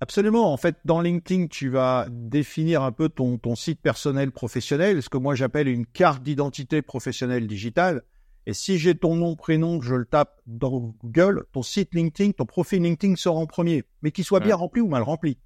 Absolument. 0.00 0.52
En 0.52 0.56
fait, 0.56 0.76
dans 0.84 1.00
LinkedIn, 1.00 1.46
tu 1.48 1.68
vas 1.68 2.06
définir 2.10 2.82
un 2.82 2.92
peu 2.92 3.08
ton, 3.08 3.38
ton 3.38 3.54
site 3.54 3.80
personnel 3.80 4.32
professionnel, 4.32 5.02
ce 5.02 5.08
que 5.08 5.18
moi 5.18 5.34
j'appelle 5.34 5.68
une 5.68 5.86
carte 5.86 6.22
d'identité 6.22 6.82
professionnelle 6.82 7.46
digitale. 7.46 8.02
Et 8.46 8.54
si 8.54 8.78
j'ai 8.78 8.94
ton 8.96 9.14
nom, 9.14 9.36
prénom, 9.36 9.80
je 9.80 9.94
le 9.94 10.04
tape 10.04 10.40
dans 10.46 10.94
Google, 11.02 11.44
ton 11.52 11.62
site 11.62 11.94
LinkedIn, 11.94 12.32
ton 12.32 12.46
profil 12.46 12.82
LinkedIn 12.82 13.14
sort 13.16 13.38
en 13.38 13.46
premier, 13.46 13.84
mais 14.02 14.10
qu'il 14.10 14.24
soit 14.24 14.40
bien 14.40 14.56
rempli 14.56 14.80
ou 14.80 14.88
mal 14.88 15.02
rempli. 15.02 15.38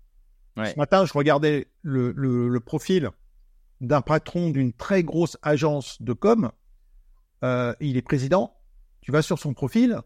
Ce 0.57 0.79
matin, 0.79 1.05
je 1.05 1.13
regardais 1.13 1.69
le, 1.83 2.13
le, 2.13 2.61
profil 2.61 3.11
d'un 3.83 4.01
patron 4.01 4.49
d'une 4.49 4.73
très 4.73 5.03
grosse 5.03 5.37
agence 5.43 6.01
de 6.01 6.15
com. 6.15 6.51
Euh, 7.45 7.75
il 7.81 7.99
est 7.99 8.03
président. 8.03 8.57
Tu 9.03 9.13
vas 9.13 9.21
sur 9.21 9.39
son 9.39 9.53
profil, 9.53 10.01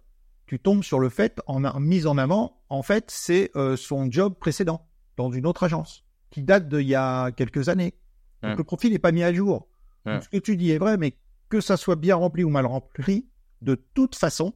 tu 0.50 0.58
tombes 0.58 0.82
sur 0.82 0.98
le 0.98 1.10
fait, 1.10 1.40
en 1.46 1.60
mise 1.78 2.08
en 2.08 2.18
avant, 2.18 2.60
en 2.70 2.82
fait, 2.82 3.04
c'est 3.06 3.52
euh, 3.54 3.76
son 3.76 4.10
job 4.10 4.34
précédent 4.34 4.84
dans 5.16 5.30
une 5.30 5.46
autre 5.46 5.62
agence 5.62 6.04
qui 6.30 6.42
date 6.42 6.68
d'il 6.68 6.88
y 6.88 6.96
a 6.96 7.30
quelques 7.30 7.68
années. 7.68 7.94
Donc 8.42 8.58
le 8.58 8.64
profil 8.64 8.90
n'est 8.90 8.98
pas 8.98 9.12
mis 9.12 9.22
à 9.22 9.32
jour. 9.32 9.68
ce 10.04 10.28
que 10.28 10.38
tu 10.38 10.56
dis 10.56 10.72
est 10.72 10.78
vrai, 10.78 10.96
mais 10.96 11.14
que 11.50 11.60
ça 11.60 11.76
soit 11.76 11.94
bien 11.94 12.16
rempli 12.16 12.42
ou 12.42 12.48
mal 12.48 12.66
rempli, 12.66 13.28
de 13.62 13.76
toute 13.94 14.16
façon, 14.16 14.52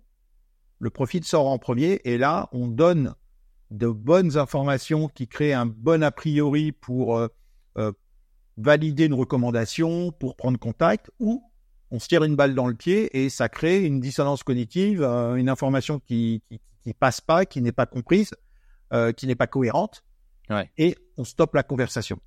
le 0.81 0.91
profil 0.91 1.23
sort 1.23 1.47
en 1.47 1.59
premier 1.59 2.01
et 2.03 2.19
là, 2.19 2.49
on 2.51 2.67
donne 2.67 3.15
de 3.71 3.87
bonnes 3.87 4.37
informations 4.37 5.07
qui 5.07 5.29
créent 5.29 5.53
un 5.53 5.67
bon 5.67 6.03
a 6.03 6.11
priori 6.11 6.73
pour 6.73 7.17
euh, 7.17 7.29
euh, 7.79 7.93
valider 8.57 9.05
une 9.05 9.15
recommandation, 9.15 10.11
pour 10.11 10.35
prendre 10.35 10.59
contact, 10.59 11.13
ou 11.21 11.49
on 11.95 11.99
se 11.99 12.09
tire 12.09 12.25
une 12.25 12.37
balle 12.37 12.55
dans 12.55 12.67
le 12.67 12.75
pied 12.75 13.17
et 13.17 13.29
ça 13.29 13.49
crée 13.49 13.85
une 13.85 14.01
dissonance 14.01 14.43
cognitive, 14.43 15.03
euh, 15.03 15.37
une 15.37 15.49
information 15.49 16.01
qui, 16.01 16.43
qui, 16.83 16.93
passe 16.95 17.21
pas, 17.21 17.47
qui 17.47 17.61
n'est 17.63 17.73
pas 17.73 17.87
comprise, 17.87 18.31
qui 19.17 19.27
n'est 19.27 19.35
pas 19.35 19.49
cohérente, 19.49 20.05
et 20.79 20.97
on 21.17 21.25
stoppe 21.25 21.55
la 21.55 21.65
conversation. 21.65 22.21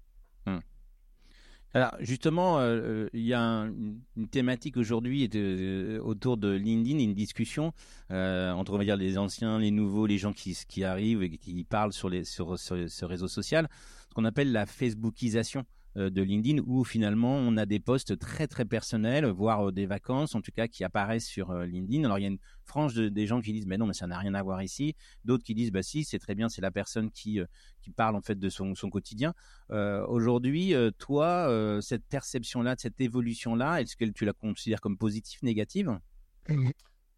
Alors 1.73 1.95
justement, 1.99 2.59
euh, 2.59 2.79
euh, 2.79 3.09
il 3.13 3.21
y 3.21 3.33
a 3.33 3.69
une 4.15 4.27
thématique 4.31 4.77
aujourd'hui 4.77 5.29
euh, 5.35 5.99
autour 5.99 6.37
de 6.37 6.49
LinkedIn, 6.49 6.97
une 6.99 7.13
discussion 7.13 7.73
entre 8.09 8.73
on 8.73 8.77
va 8.77 8.83
dire 8.83 8.95
les 8.95 9.17
anciens, 9.17 9.59
les 9.59 9.71
nouveaux, 9.71 10.07
les 10.07 10.17
gens 10.17 10.33
qui, 10.33 10.57
qui 10.67 10.83
arrivent 10.83 11.21
et 11.21 11.29
qui 11.37 11.63
parlent 11.65 11.93
sur, 11.93 12.09
les, 12.09 12.23
sur, 12.23 12.57
sur 12.57 12.89
ce 12.89 13.05
réseau 13.05 13.27
social, 13.27 13.67
ce 14.09 14.13
qu'on 14.15 14.25
appelle 14.25 14.51
la 14.51 14.65
Facebookisation. 14.65 15.65
Euh, 15.97 16.11
de 16.11 16.21
LinkedIn 16.21 16.61
où 16.67 16.83
finalement 16.83 17.37
on 17.37 17.57
a 17.57 17.65
des 17.65 17.79
posts 17.79 18.19
très 18.19 18.45
très 18.45 18.65
personnels, 18.65 19.25
voire 19.25 19.69
euh, 19.69 19.71
des 19.71 19.87
vacances 19.87 20.35
en 20.35 20.41
tout 20.41 20.51
cas 20.51 20.67
qui 20.67 20.83
apparaissent 20.83 21.25
sur 21.25 21.49
euh, 21.49 21.65
LinkedIn. 21.65 22.03
Alors 22.03 22.19
il 22.19 22.21
y 22.21 22.25
a 22.25 22.27
une 22.27 22.37
frange 22.65 22.93
des 22.95 23.25
gens 23.25 23.41
qui 23.41 23.51
disent 23.51 23.65
mais 23.65 23.77
non 23.77 23.87
mais 23.87 23.93
ça 23.93 24.05
n'a 24.05 24.19
rien 24.19 24.35
à 24.35 24.43
voir 24.43 24.61
ici, 24.61 24.95
d'autres 25.25 25.43
qui 25.43 25.55
disent 25.55 25.71
bah 25.71 25.81
si 25.81 26.03
c'est 26.03 26.19
très 26.19 26.35
bien, 26.35 26.49
c'est 26.49 26.61
la 26.61 26.69
personne 26.69 27.09
qui 27.09 27.39
qui 27.81 27.89
parle 27.89 28.15
en 28.15 28.21
fait 28.21 28.37
de 28.37 28.49
son, 28.49 28.75
son 28.75 28.89
quotidien. 28.89 29.33
Aujourd'hui, 29.69 30.73
toi, 30.97 31.79
cette 31.81 32.05
perception 32.05 32.61
là, 32.61 32.75
cette 32.77 32.99
évolution 32.99 33.55
là, 33.55 33.81
est-ce 33.81 33.95
que 33.95 34.05
tu 34.05 34.25
la 34.25 34.33
considères 34.33 34.81
comme 34.81 34.97
positive, 34.97 35.39
négative? 35.43 35.97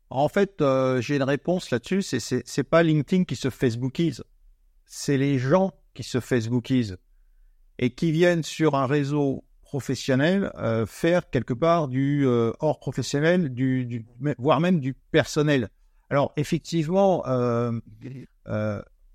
En 0.09 0.29
fait, 0.29 0.63
j'ai 0.99 1.15
une 1.15 1.23
réponse 1.23 1.71
là-dessus. 1.71 2.03
C'est 2.03 2.19
c'est 2.19 2.63
pas 2.63 2.83
LinkedIn 2.83 3.23
qui 3.23 3.35
se 3.35 3.49
Facebookise, 3.49 4.23
c'est 4.85 5.17
les 5.17 5.39
gens 5.39 5.71
qui 5.95 6.03
se 6.03 6.19
Facebookisent 6.19 6.97
et 7.79 7.89
qui 7.89 8.11
viennent 8.11 8.43
sur 8.43 8.75
un 8.75 8.85
réseau 8.85 9.45
professionnel 9.63 10.51
euh, 10.57 10.85
faire 10.85 11.29
quelque 11.29 11.53
part 11.53 11.87
du 11.87 12.27
euh, 12.27 12.51
hors 12.59 12.79
professionnel, 12.79 13.53
du, 13.53 14.05
voire 14.37 14.59
même 14.59 14.79
du 14.79 14.93
personnel. 14.93 15.69
Alors 16.09 16.33
effectivement, 16.35 17.25
euh, 17.27 17.71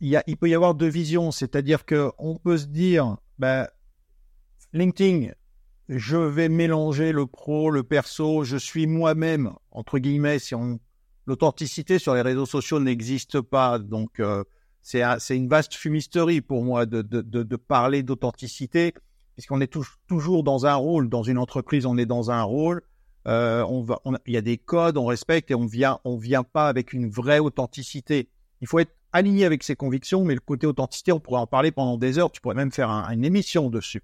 il, 0.00 0.36
peut 0.38 0.48
y 0.48 0.54
avoir 0.54 0.74
deux 0.74 0.88
visions, 0.88 1.30
c'est-à-dire 1.30 1.84
que 1.84 2.10
on 2.18 2.36
peut 2.36 2.56
se 2.56 2.66
dire, 2.66 3.16
ben, 3.38 3.68
LinkedIn, 4.72 5.32
je 5.88 6.16
vais 6.16 6.48
mélanger 6.48 7.12
le 7.12 7.26
pro, 7.26 7.70
le 7.70 7.82
perso, 7.82 8.44
je 8.44 8.56
suis 8.56 8.86
moi-même 8.86 9.52
entre 9.72 9.98
guillemets. 9.98 10.38
Si 10.38 10.54
l'authenticité 11.26 11.98
sur 11.98 12.14
les 12.14 12.22
réseaux 12.22 12.46
sociaux 12.46 12.80
n'existe 12.80 13.40
pas, 13.40 13.78
donc 13.78 14.22
c'est 14.84 15.36
une 15.36 15.48
vaste 15.48 15.74
fumisterie 15.74 16.42
pour 16.42 16.62
moi 16.62 16.84
de, 16.84 17.00
de, 17.00 17.22
de, 17.22 17.56
parler 17.56 18.02
d'authenticité, 18.02 18.92
puisqu'on 19.34 19.62
est 19.62 19.74
toujours 20.06 20.44
dans 20.44 20.66
un 20.66 20.74
rôle. 20.74 21.08
Dans 21.08 21.22
une 21.22 21.38
entreprise, 21.38 21.86
on 21.86 21.96
est 21.96 22.06
dans 22.06 22.30
un 22.30 22.42
rôle. 22.42 22.82
Euh, 23.26 23.64
on 23.66 23.82
va, 23.82 24.00
il 24.26 24.34
y 24.34 24.36
a 24.36 24.42
des 24.42 24.58
codes, 24.58 24.98
on 24.98 25.06
respecte 25.06 25.50
et 25.50 25.54
on 25.54 25.64
vient, 25.64 25.98
on 26.04 26.18
vient 26.18 26.42
pas 26.42 26.68
avec 26.68 26.92
une 26.92 27.08
vraie 27.08 27.38
authenticité. 27.38 28.28
Il 28.60 28.68
faut 28.68 28.78
être 28.78 28.94
aligné 29.14 29.46
avec 29.46 29.62
ses 29.62 29.74
convictions, 29.74 30.22
mais 30.22 30.34
le 30.34 30.40
côté 30.40 30.66
authenticité, 30.66 31.12
on 31.12 31.20
pourrait 31.20 31.40
en 31.40 31.46
parler 31.46 31.72
pendant 31.72 31.96
des 31.96 32.18
heures. 32.18 32.30
Tu 32.30 32.42
pourrais 32.42 32.54
même 32.54 32.72
faire 32.72 32.90
une 32.90 33.24
émission 33.24 33.70
dessus. 33.70 34.02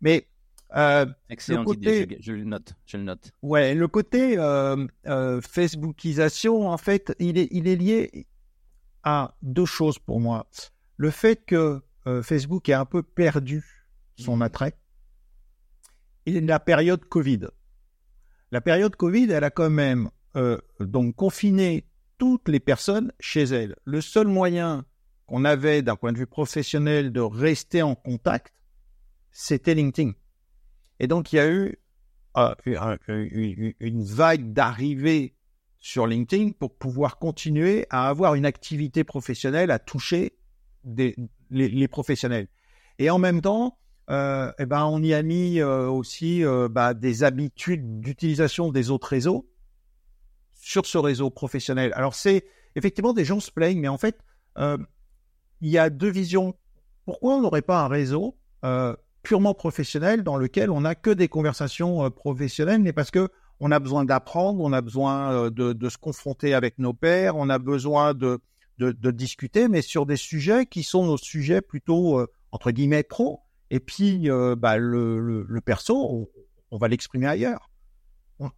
Mais 0.00 0.26
euh, 0.74 1.06
Excellente 1.28 1.74
idée, 1.74 2.16
je, 2.20 2.32
le 2.32 2.44
note, 2.44 2.74
je 2.86 2.96
le 2.96 3.04
note. 3.04 3.30
Ouais, 3.42 3.74
le 3.74 3.86
côté 3.88 4.38
euh, 4.38 4.86
euh, 5.06 5.40
Facebookisation, 5.40 6.68
en 6.68 6.78
fait, 6.78 7.14
il 7.18 7.38
est, 7.38 7.48
il 7.50 7.68
est 7.68 7.76
lié 7.76 8.26
à 9.04 9.36
deux 9.42 9.66
choses 9.66 9.98
pour 9.98 10.20
moi. 10.20 10.46
Le 10.96 11.10
fait 11.10 11.44
que 11.44 11.82
euh, 12.06 12.22
Facebook 12.22 12.68
ait 12.68 12.74
un 12.74 12.84
peu 12.84 13.02
perdu 13.02 13.64
son 14.16 14.40
attrait 14.40 14.76
et 16.26 16.40
la 16.40 16.58
période 16.60 17.04
Covid. 17.04 17.48
La 18.50 18.60
période 18.60 18.96
Covid, 18.96 19.30
elle 19.30 19.44
a 19.44 19.50
quand 19.50 19.70
même 19.70 20.10
euh, 20.36 20.58
donc 20.80 21.16
confiné 21.16 21.86
toutes 22.18 22.48
les 22.48 22.60
personnes 22.60 23.12
chez 23.20 23.42
elles. 23.42 23.76
Le 23.84 24.00
seul 24.00 24.26
moyen 24.26 24.84
qu'on 25.26 25.44
avait 25.44 25.82
d'un 25.82 25.96
point 25.96 26.12
de 26.12 26.18
vue 26.18 26.26
professionnel 26.26 27.12
de 27.12 27.20
rester 27.20 27.82
en 27.82 27.94
contact, 27.94 28.54
c'était 29.30 29.74
LinkedIn. 29.74 30.12
Et 31.00 31.06
donc 31.06 31.32
il 31.32 31.36
y 31.36 31.40
a 31.40 31.50
eu 31.50 31.78
euh, 32.36 32.54
une 33.80 34.04
vague 34.04 34.52
d'arrivée 34.52 35.33
sur 35.84 36.06
LinkedIn 36.06 36.52
pour 36.52 36.74
pouvoir 36.74 37.18
continuer 37.18 37.86
à 37.90 38.08
avoir 38.08 38.36
une 38.36 38.46
activité 38.46 39.04
professionnelle, 39.04 39.70
à 39.70 39.78
toucher 39.78 40.38
des, 40.82 41.14
les, 41.50 41.88
professionnels. 41.88 42.48
Et 42.98 43.10
en 43.10 43.18
même 43.18 43.42
temps, 43.42 43.76
euh, 44.08 44.50
eh 44.58 44.64
ben, 44.64 44.86
on 44.86 45.02
y 45.02 45.12
a 45.12 45.22
mis 45.22 45.60
euh, 45.60 45.86
aussi 45.86 46.42
euh, 46.42 46.70
bah, 46.70 46.94
des 46.94 47.22
habitudes 47.22 48.00
d'utilisation 48.00 48.72
des 48.72 48.90
autres 48.90 49.08
réseaux 49.08 49.46
sur 50.54 50.86
ce 50.86 50.96
réseau 50.96 51.28
professionnel. 51.28 51.92
Alors 51.96 52.14
c'est 52.14 52.46
effectivement 52.76 53.12
des 53.12 53.26
gens 53.26 53.38
se 53.38 53.50
plaignent, 53.50 53.80
mais 53.80 53.88
en 53.88 53.98
fait, 53.98 54.18
euh, 54.56 54.78
il 55.60 55.68
y 55.68 55.76
a 55.76 55.90
deux 55.90 56.10
visions. 56.10 56.54
Pourquoi 57.04 57.34
on 57.34 57.42
n'aurait 57.42 57.60
pas 57.60 57.82
un 57.82 57.88
réseau 57.88 58.38
purement 59.22 59.52
professionnel 59.52 60.22
dans 60.22 60.38
lequel 60.38 60.70
on 60.70 60.80
n'a 60.80 60.94
que 60.94 61.10
des 61.10 61.28
conversations 61.28 62.10
professionnelles, 62.10 62.80
mais 62.80 62.94
parce 62.94 63.10
que 63.10 63.28
on 63.60 63.70
a 63.70 63.78
besoin 63.78 64.04
d'apprendre, 64.04 64.60
on 64.62 64.72
a 64.72 64.80
besoin 64.80 65.32
euh, 65.32 65.50
de, 65.50 65.88
se 65.88 65.98
confronter 65.98 66.54
avec 66.54 66.78
nos 66.78 66.92
pairs, 66.92 67.36
on 67.36 67.48
a 67.48 67.58
besoin 67.58 68.14
de, 68.14 68.40
discuter, 68.78 69.68
mais 69.68 69.82
sur 69.82 70.06
des 70.06 70.16
sujets 70.16 70.66
qui 70.66 70.82
sont 70.82 71.04
nos 71.04 71.16
sujets 71.16 71.60
plutôt, 71.60 72.18
euh, 72.18 72.26
entre 72.52 72.70
guillemets, 72.70 73.02
pro. 73.02 73.40
Et 73.70 73.80
puis, 73.80 74.30
euh, 74.30 74.56
bah, 74.56 74.76
le, 74.76 75.42
le, 75.42 75.60
perso, 75.60 76.28
on, 76.70 76.78
va 76.78 76.88
l'exprimer 76.88 77.26
ailleurs. 77.26 77.70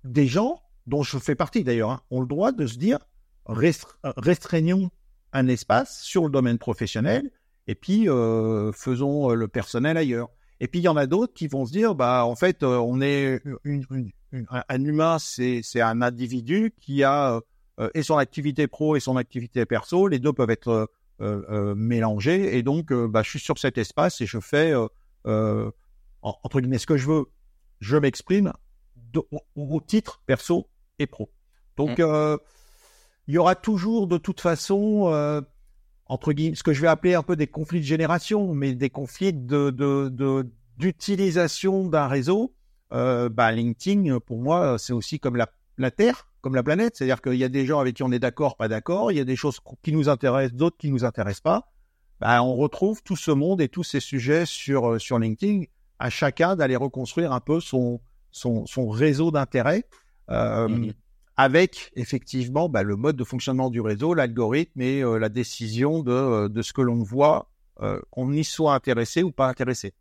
Des 0.05 0.27
gens, 0.27 0.63
dont 0.87 1.03
je 1.03 1.19
fais 1.19 1.35
partie 1.35 1.65
d'ailleurs, 1.65 1.91
hein, 1.91 2.01
ont 2.11 2.21
le 2.21 2.27
droit 2.27 2.53
de 2.53 2.67
se 2.67 2.79
dire, 2.79 2.99
restreignons 3.45 4.91
un 5.33 5.49
espace 5.49 6.03
sur 6.03 6.25
le 6.25 6.31
domaine 6.31 6.59
professionnel, 6.59 7.31
et 7.67 7.75
puis 7.75 8.07
faisons 8.75 9.29
le 9.29 9.49
personnel 9.49 9.97
ailleurs. 9.97 10.31
Et 10.61 10.69
puis 10.69 10.81
il 10.81 10.85
y 10.85 10.89
en 10.89 10.97
a 10.97 11.07
d'autres 11.07 11.35
qui 11.35 11.47
vont 11.47 11.67
se 11.67 11.73
dire, 11.73 11.95
bah 11.95 12.25
en 12.25 12.35
fait, 12.35 12.63
on 12.63 13.01
est 13.03 13.43
une, 13.65 13.85
un 14.51 14.85
humain, 14.85 15.19
c'est 15.19 15.81
un 15.81 16.03
individu 16.03 16.75
qui 16.81 17.05
a 17.05 17.41
euh, 17.81 17.91
et 17.95 18.03
son 18.03 18.17
activité 18.17 18.67
pro 18.67 18.97
et 18.97 19.01
son 19.01 19.17
activité 19.17 19.67
perso. 19.67 20.09
Les 20.09 20.19
deux 20.19 20.33
peuvent 20.33 20.51
être 20.51 20.89
euh, 21.21 21.43
euh, 21.51 21.75
mélangés. 21.75 22.57
Et 22.57 22.63
donc, 22.63 22.93
bah, 22.93 23.23
je 23.23 23.31
suis 23.31 23.39
sur 23.39 23.59
cet 23.59 23.79
espace 23.79 24.21
et 24.21 24.27
je 24.27 24.41
fais, 24.41 24.73
entre 26.23 26.61
guillemets, 26.61 26.79
ce 26.79 26.87
que 26.87 26.97
je 26.97 27.07
veux. 27.07 27.27
Je 27.81 27.97
m'exprime 27.97 28.53
au, 29.55 29.81
titre 29.81 30.23
perso 30.27 30.69
et 30.99 31.07
pro. 31.07 31.31
Donc, 31.77 31.99
mmh. 31.99 32.39
il 33.29 33.35
y 33.35 33.39
aura 33.39 33.55
toujours 33.55 34.07
de 34.07 34.17
toute 34.17 34.41
façon 34.41 35.43
entre 36.09 36.33
guillemets, 36.33 36.55
ce 36.55 36.63
que 36.63 36.73
je 36.73 36.81
vais 36.81 36.89
appeler 36.89 37.15
un 37.15 37.23
peu 37.23 37.37
des 37.37 37.49
conflits 37.49 37.81
de 37.81 37.85
génération, 37.85 38.55
mais 38.55 38.75
des 38.75 38.91
conflits 38.91 39.33
de 39.33 40.47
d'utilisation 40.79 41.89
d'un 41.89 42.07
réseau 42.07 42.55
euh, 42.93 43.29
bah, 43.29 43.53
LinkedIn, 43.53 44.21
pour 44.21 44.41
moi, 44.41 44.79
c'est 44.79 44.93
aussi 44.93 45.19
comme 45.19 45.37
la, 45.37 45.49
la 45.79 45.91
Terre, 45.91 46.29
comme 46.41 46.55
la 46.55 46.63
planète. 46.63 46.97
C'est-à-dire 46.97 47.21
qu'il 47.21 47.35
y 47.35 47.45
a 47.45 47.49
des 47.49 47.67
gens 47.67 47.81
avec 47.81 47.97
qui 47.97 48.03
on 48.03 48.13
est 48.13 48.19
d'accord, 48.19 48.57
pas 48.57 48.69
d'accord. 48.69 49.13
Il 49.13 49.19
y 49.19 49.21
a 49.21 49.25
des 49.25 49.37
choses 49.37 49.59
qui 49.83 49.93
nous 49.93 50.09
intéressent, 50.09 50.55
d'autres 50.55 50.77
qui 50.77 50.91
nous 50.91 51.05
intéressent 51.05 51.41
pas. 51.41 51.73
Bah, 52.21 52.43
on 52.43 52.55
retrouve 52.55 53.03
tout 53.03 53.17
ce 53.17 53.31
monde 53.31 53.61
et 53.61 53.69
tous 53.69 53.85
ces 53.85 54.01
sujets 54.01 54.47
sur, 54.47 54.93
euh, 54.93 54.99
sur 54.99 55.19
LinkedIn, 55.19 55.65
à 55.99 56.09
chacun 56.09 56.57
d'aller 56.57 56.77
reconstruire 56.77 57.33
un 57.33 57.41
peu 57.41 57.61
son, 57.61 58.01
son, 58.31 58.65
son 58.67 58.89
réseau 58.89 59.31
d'intérêt, 59.31 59.85
euh, 60.31 60.69
mmh 60.69 60.93
avec 61.39 61.93
effectivement 61.97 62.71
bah, 62.71 62.83
le 62.83 62.97
mode 62.97 63.15
de 63.15 63.23
fonctionnement 63.23 63.69
du 63.69 63.83
réseau, 63.83 64.15
l'algorithme 64.15 64.81
et 64.81 65.03
euh, 65.03 65.19
la 65.19 65.29
décision 65.29 66.03
de, 66.03 66.49
de 66.49 66.63
ce 66.63 66.73
que 66.73 66.81
l'on 66.81 67.03
voit 67.03 67.51
qu'on 68.09 68.33
y 68.33 68.43
soit 68.43 68.73
intéressé 68.75 69.23
ou 69.23 69.33
pas 69.33 69.47
intéressé. 69.47 69.93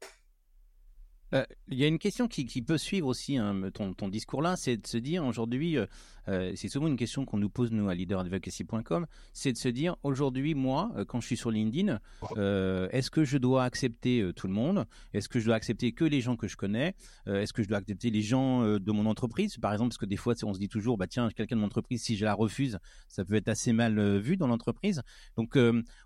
Il 1.34 1.77
y 1.77 1.84
a 1.84 1.88
une 1.88 2.00
question 2.00 2.27
qui, 2.27 2.62
peut 2.62 2.77
suivre 2.77 3.08
aussi 3.08 3.38
hein, 3.38 3.70
ton, 3.74 3.94
ton 3.94 4.08
discours 4.08 4.41
là, 4.41 4.55
c'est 4.55 4.77
de 4.77 4.88
se 4.88 4.98
dire 4.98 5.25
aujourd'hui, 5.25 5.77
euh, 5.77 5.86
c'est 6.27 6.67
souvent 6.67 6.88
une 6.88 6.98
question 6.98 7.25
qu'on 7.25 7.38
nous 7.38 7.50
pose, 7.50 7.72
nous, 7.72 7.89
à 7.89 7.96
leaderadvocacy.com, 7.96 9.05
c'est 9.34 9.51
de 9.51 9.58
se 9.58 9.70
dire, 9.70 9.96
aujourd'hui, 10.03 10.55
moi, 10.55 10.91
euh, 10.96 11.05
quand 11.05 11.22
je 11.22 11.27
suis 11.27 11.38
sur 11.38 11.51
LinkedIn, 11.51 12.00
euh, 12.38 12.88
est-ce 12.91 13.12
que 13.12 13.24
je 13.24 13.38
dois 13.38 13.63
accepter 13.63 14.32
tout 14.36 14.48
le 14.48 14.53
monde? 14.53 14.86
Est-ce 15.13 15.29
que 15.29 15.39
je 15.39 15.46
dois 15.46 15.55
accepter 15.55 15.91
que 15.91 16.05
les 16.05 16.22
gens 16.22 16.36
que 16.36 16.48
je 16.48 16.58
connais? 16.58 16.96
Est-ce 17.25 17.53
que 17.53 17.63
je 17.63 17.67
dois 17.67 17.77
accepter 17.77 18.10
les 18.10 18.22
gens 18.22 18.63
de 18.63 18.91
mon 18.91 19.05
entreprise? 19.05 19.58
Par 19.58 19.72
exemple, 19.72 19.89
parce 19.89 19.98
que 19.98 20.05
des 20.05 20.17
fois, 20.17 20.34
on 20.44 20.53
se 20.53 20.60
dit 20.60 20.70
toujours, 20.70 20.98
bah 20.98 21.08
tiens, 21.08 21.29
quelqu'un 21.29 21.55
de 21.55 21.62
mon 21.62 21.67
entreprise, 21.67 22.03
si 22.03 22.15
je 22.15 22.25
la 22.25 22.34
refuse, 22.34 22.77
ça 23.08 23.25
peut 23.25 23.36
être 23.36 23.48
assez 23.48 23.74
mal 23.74 24.17
vu 24.17 24.38
dans 24.38 24.48
l'entreprise. 24.48 25.01
Donc, 25.38 25.58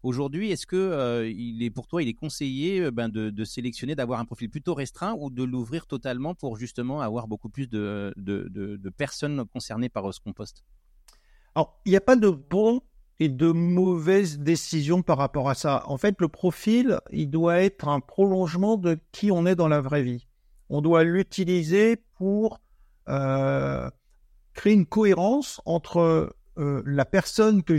aujourd'hui, 0.04 0.52
est-ce 0.52 0.66
que 0.66 1.30
il 1.30 1.64
est 1.64 1.70
pour 1.70 1.88
toi, 1.88 2.04
il 2.04 2.10
est 2.10 2.14
conseillé 2.14 2.92
ben, 2.92 3.10
de, 3.10 3.44
sélectionner, 3.44 3.96
d'avoir 3.96 4.20
un 4.20 4.26
profil 4.26 4.50
plutôt 4.50 4.74
restreint 4.74 5.16
ou 5.18 5.30
de 5.30 5.44
l'ouvrir 5.44 5.88
totalement 5.88 6.36
pour 6.36 6.58
justement 6.58 7.02
avoir 7.02 7.28
beaucoup 7.28 7.50
plus 7.50 7.68
de, 7.68 8.14
de, 8.18 8.48
de 8.50 8.90
personnes 8.90 9.46
concernées 9.46 9.90
par 9.90 10.09
ce 10.12 10.20
qu'on 10.20 10.34
poste 10.34 10.64
Alors, 11.56 11.80
il 11.86 11.92
n'y 11.92 11.98
a 11.98 12.02
pas 12.02 12.16
de 12.16 12.30
bon 12.30 12.82
et 13.20 13.30
de 13.30 13.52
mauvaises 13.52 14.40
décisions 14.40 15.02
par 15.02 15.18
rapport 15.18 15.50
à 15.50 15.56
ça. 15.56 15.84
En 15.88 15.98
fait, 15.98 16.16
le 16.20 16.30
profil, 16.30 17.00
il 17.12 17.30
doit 17.30 17.62
être 17.62 17.88
un 17.88 18.00
prolongement 18.00 18.78
de 18.78 18.98
qui 19.12 19.32
on 19.32 19.46
est 19.46 19.56
dans 19.56 19.68
la 19.68 19.82
vraie 19.82 20.04
vie. 20.04 20.26
On 20.70 20.82
doit 20.82 21.04
l'utiliser 21.04 21.98
pour 22.18 22.60
euh, 23.10 23.90
créer 24.54 24.74
une 24.74 24.86
cohérence 24.86 25.62
entre 25.66 26.34
euh, 26.58 26.84
la 26.86 27.06
personne 27.06 27.64
que 27.64 27.78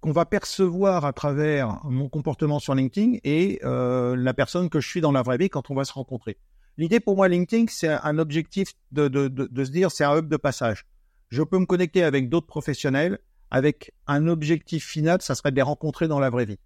qu'on 0.00 0.12
va 0.12 0.26
percevoir 0.26 1.04
à 1.04 1.12
travers 1.12 1.80
mon 1.82 2.08
comportement 2.08 2.60
sur 2.60 2.72
LinkedIn 2.72 3.18
et 3.24 3.58
euh, 3.64 4.14
la 4.14 4.32
personne 4.32 4.70
que 4.70 4.78
je 4.78 4.88
suis 4.88 5.00
dans 5.00 5.10
la 5.10 5.22
vraie 5.22 5.38
vie 5.38 5.48
quand 5.48 5.72
on 5.72 5.74
va 5.74 5.84
se 5.84 5.92
rencontrer. 5.92 6.38
L'idée 6.76 7.00
pour 7.00 7.16
moi, 7.16 7.26
LinkedIn, 7.26 7.64
c'est 7.68 7.88
un 7.88 8.18
objectif 8.18 8.74
de, 8.92 9.08
de, 9.08 9.26
de 9.26 9.64
se 9.64 9.70
dire, 9.72 9.90
c'est 9.90 10.04
un 10.04 10.16
hub 10.16 10.28
de 10.28 10.36
passage 10.36 10.86
je 11.28 11.42
peux 11.42 11.58
me 11.58 11.66
connecter 11.66 12.02
avec 12.02 12.28
d'autres 12.28 12.46
professionnels 12.46 13.18
avec 13.50 13.92
un 14.06 14.26
objectif 14.28 14.86
final, 14.86 15.22
ça 15.22 15.34
serait 15.34 15.50
de 15.50 15.56
les 15.56 15.62
rencontrer 15.62 16.08
dans 16.08 16.20
la 16.20 16.30
vraie 16.30 16.44
vie. 16.44 16.58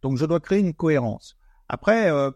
Donc 0.00 0.16
je 0.16 0.24
dois 0.24 0.40
créer 0.40 0.60
une 0.60 0.74
cohérence. 0.74 1.36
Après, 1.68 2.10
euh, 2.10 2.30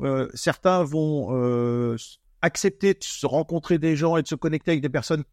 euh, 0.00 0.28
certains 0.34 0.82
vont 0.84 1.28
euh, 1.30 1.96
accepter 2.42 2.94
de 2.94 3.02
se 3.02 3.26
rencontrer 3.26 3.78
des 3.78 3.96
gens 3.96 4.16
et 4.16 4.22
de 4.22 4.28
se 4.28 4.34
connecter 4.34 4.72
avec 4.72 4.82
des 4.82 4.88
personnes 4.88 5.24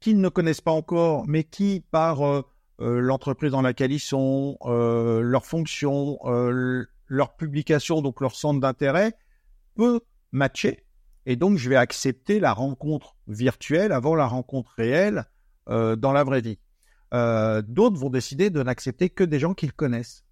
qu'ils 0.00 0.20
ne 0.20 0.28
connaissent 0.28 0.60
pas 0.60 0.72
encore, 0.72 1.24
mais 1.26 1.44
qui, 1.44 1.84
par 1.90 2.44
l'entreprise 2.78 3.52
dans 3.52 3.62
laquelle 3.62 3.92
ils 3.92 4.00
sont, 4.00 4.58
leur 4.66 5.46
fonction, 5.46 6.18
leur 7.06 7.36
publication, 7.36 8.02
donc 8.02 8.20
leur 8.20 8.34
centre 8.34 8.60
d'intérêt, 8.60 9.14
peut 9.74 10.00
matcher. 10.30 10.84
Et 11.24 11.36
donc, 11.36 11.56
je 11.56 11.70
vais 11.70 11.76
accepter 11.76 12.38
la 12.38 12.52
rencontre 12.52 13.16
virtuelle 13.28 13.92
avant 13.92 14.14
la 14.14 14.26
rencontre 14.26 14.72
réelle 14.76 15.18
euh, 15.18 15.22
dans 15.66 16.12
la 16.12 16.24
vraie 16.24 16.40
vie. 16.40 16.58
Euh, 17.14 17.62
d'autres 17.62 17.96
vont 17.96 18.10
décider 18.10 18.50
de 18.50 18.62
n'accepter 18.62 19.08
que 19.08 19.22
des 19.22 19.38
gens 19.38 19.54
qu'ils 19.54 19.72
connaissent. 19.72 20.24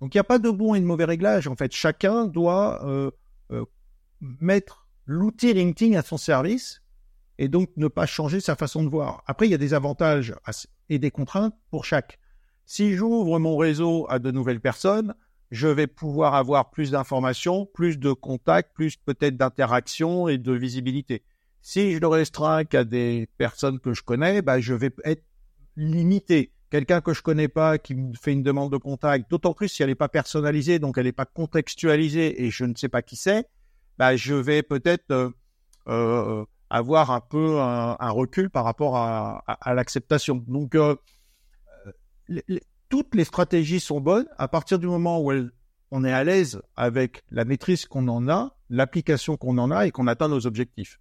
Donc 0.00 0.14
il 0.14 0.16
n'y 0.16 0.20
a 0.20 0.24
pas 0.24 0.38
de 0.38 0.50
bon 0.50 0.74
et 0.74 0.80
de 0.80 0.86
mauvais 0.86 1.04
réglage. 1.04 1.46
En 1.46 1.56
fait, 1.56 1.72
chacun 1.72 2.26
doit 2.26 2.84
euh, 2.86 3.10
mettre 4.20 4.88
l'outil 5.04 5.52
LinkedIn 5.52 5.98
à 5.98 6.02
son 6.02 6.16
service 6.16 6.82
et 7.38 7.48
donc 7.48 7.70
ne 7.76 7.86
pas 7.88 8.06
changer 8.06 8.40
sa 8.40 8.56
façon 8.56 8.82
de 8.82 8.88
voir. 8.88 9.22
Après, 9.26 9.46
il 9.46 9.50
y 9.50 9.54
a 9.54 9.58
des 9.58 9.74
avantages 9.74 10.34
et 10.88 10.98
des 10.98 11.10
contraintes 11.10 11.54
pour 11.70 11.84
chaque. 11.84 12.18
Si 12.64 12.94
j'ouvre 12.94 13.38
mon 13.38 13.56
réseau 13.56 14.06
à 14.08 14.18
de 14.18 14.30
nouvelles 14.30 14.60
personnes, 14.60 15.14
je 15.50 15.68
vais 15.68 15.86
pouvoir 15.86 16.34
avoir 16.34 16.70
plus 16.70 16.90
d'informations, 16.92 17.66
plus 17.66 17.98
de 17.98 18.12
contacts, 18.12 18.72
plus 18.74 18.96
peut-être 18.96 19.36
d'interactions 19.36 20.28
et 20.28 20.38
de 20.38 20.52
visibilité. 20.52 21.24
Si 21.62 21.92
je 21.92 21.98
le 21.98 22.08
restreins 22.08 22.64
qu'à 22.64 22.82
des 22.82 23.28
personnes 23.38 23.78
que 23.78 23.94
je 23.94 24.02
connais, 24.02 24.42
bah, 24.42 24.60
je 24.60 24.74
vais 24.74 24.90
être 25.04 25.22
limité. 25.76 26.52
Quelqu'un 26.70 27.00
que 27.00 27.14
je 27.14 27.22
connais 27.22 27.48
pas 27.48 27.78
qui 27.78 27.94
me 27.94 28.14
fait 28.14 28.32
une 28.32 28.42
demande 28.42 28.72
de 28.72 28.78
contact, 28.78 29.30
d'autant 29.30 29.54
plus 29.54 29.68
si 29.68 29.82
elle 29.82 29.88
n'est 29.88 29.94
pas 29.94 30.08
personnalisée, 30.08 30.80
donc 30.80 30.98
elle 30.98 31.04
n'est 31.04 31.12
pas 31.12 31.24
contextualisée 31.24 32.42
et 32.42 32.50
je 32.50 32.64
ne 32.64 32.74
sais 32.74 32.88
pas 32.88 33.00
qui 33.00 33.14
c'est, 33.14 33.46
bah, 33.96 34.16
je 34.16 34.34
vais 34.34 34.62
peut-être 34.64 35.12
euh, 35.12 35.30
euh, 35.86 36.44
avoir 36.68 37.12
un 37.12 37.20
peu 37.20 37.60
un, 37.60 38.10
recul 38.10 38.50
par 38.50 38.64
rapport 38.64 38.96
à, 38.96 39.44
l'acceptation. 39.74 40.42
Donc, 40.48 40.74
euh, 40.74 40.96
toutes 42.88 43.14
les 43.14 43.24
stratégies 43.24 43.80
sont 43.80 44.00
bonnes 44.00 44.26
à 44.36 44.48
partir 44.48 44.80
du 44.80 44.88
moment 44.88 45.20
où 45.20 45.30
on 45.92 46.04
est 46.04 46.12
à 46.12 46.24
l'aise 46.24 46.60
avec 46.74 47.22
la 47.30 47.44
maîtrise 47.44 47.86
qu'on 47.86 48.08
en 48.08 48.28
a, 48.28 48.56
l'application 48.68 49.36
qu'on 49.36 49.58
en 49.58 49.70
a 49.70 49.86
et 49.86 49.92
qu'on 49.92 50.08
atteint 50.08 50.28
nos 50.28 50.46
objectifs. 50.46 50.98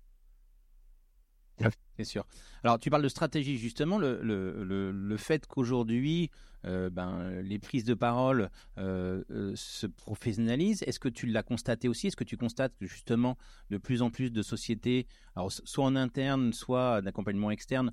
C'est 1.97 2.03
sûr. 2.03 2.25
Alors, 2.63 2.79
tu 2.79 2.89
parles 2.89 3.03
de 3.03 3.09
stratégie, 3.09 3.57
justement, 3.57 3.97
le, 3.99 5.15
fait 5.17 5.45
qu'aujourd'hui, 5.45 6.31
euh, 6.65 6.89
ben, 6.91 7.41
les 7.41 7.57
prises 7.57 7.85
de 7.85 7.95
parole 7.95 8.49
euh, 8.77 9.23
euh, 9.31 9.51
se 9.55 9.87
professionnalisent. 9.87 10.83
Est-ce 10.83 10.99
que 10.99 11.09
tu 11.09 11.25
l'as 11.25 11.41
constaté 11.43 11.87
aussi? 11.87 12.07
Est-ce 12.07 12.15
que 12.15 12.23
tu 12.23 12.37
constates 12.37 12.75
que, 12.77 12.85
justement, 12.85 13.37
de 13.69 13.77
plus 13.77 14.01
en 14.01 14.09
plus 14.09 14.31
de 14.31 14.41
sociétés, 14.41 15.07
alors, 15.35 15.51
soit 15.51 15.85
en 15.85 15.95
interne, 15.95 16.53
soit 16.53 17.01
d'accompagnement 17.01 17.51
externe, 17.51 17.91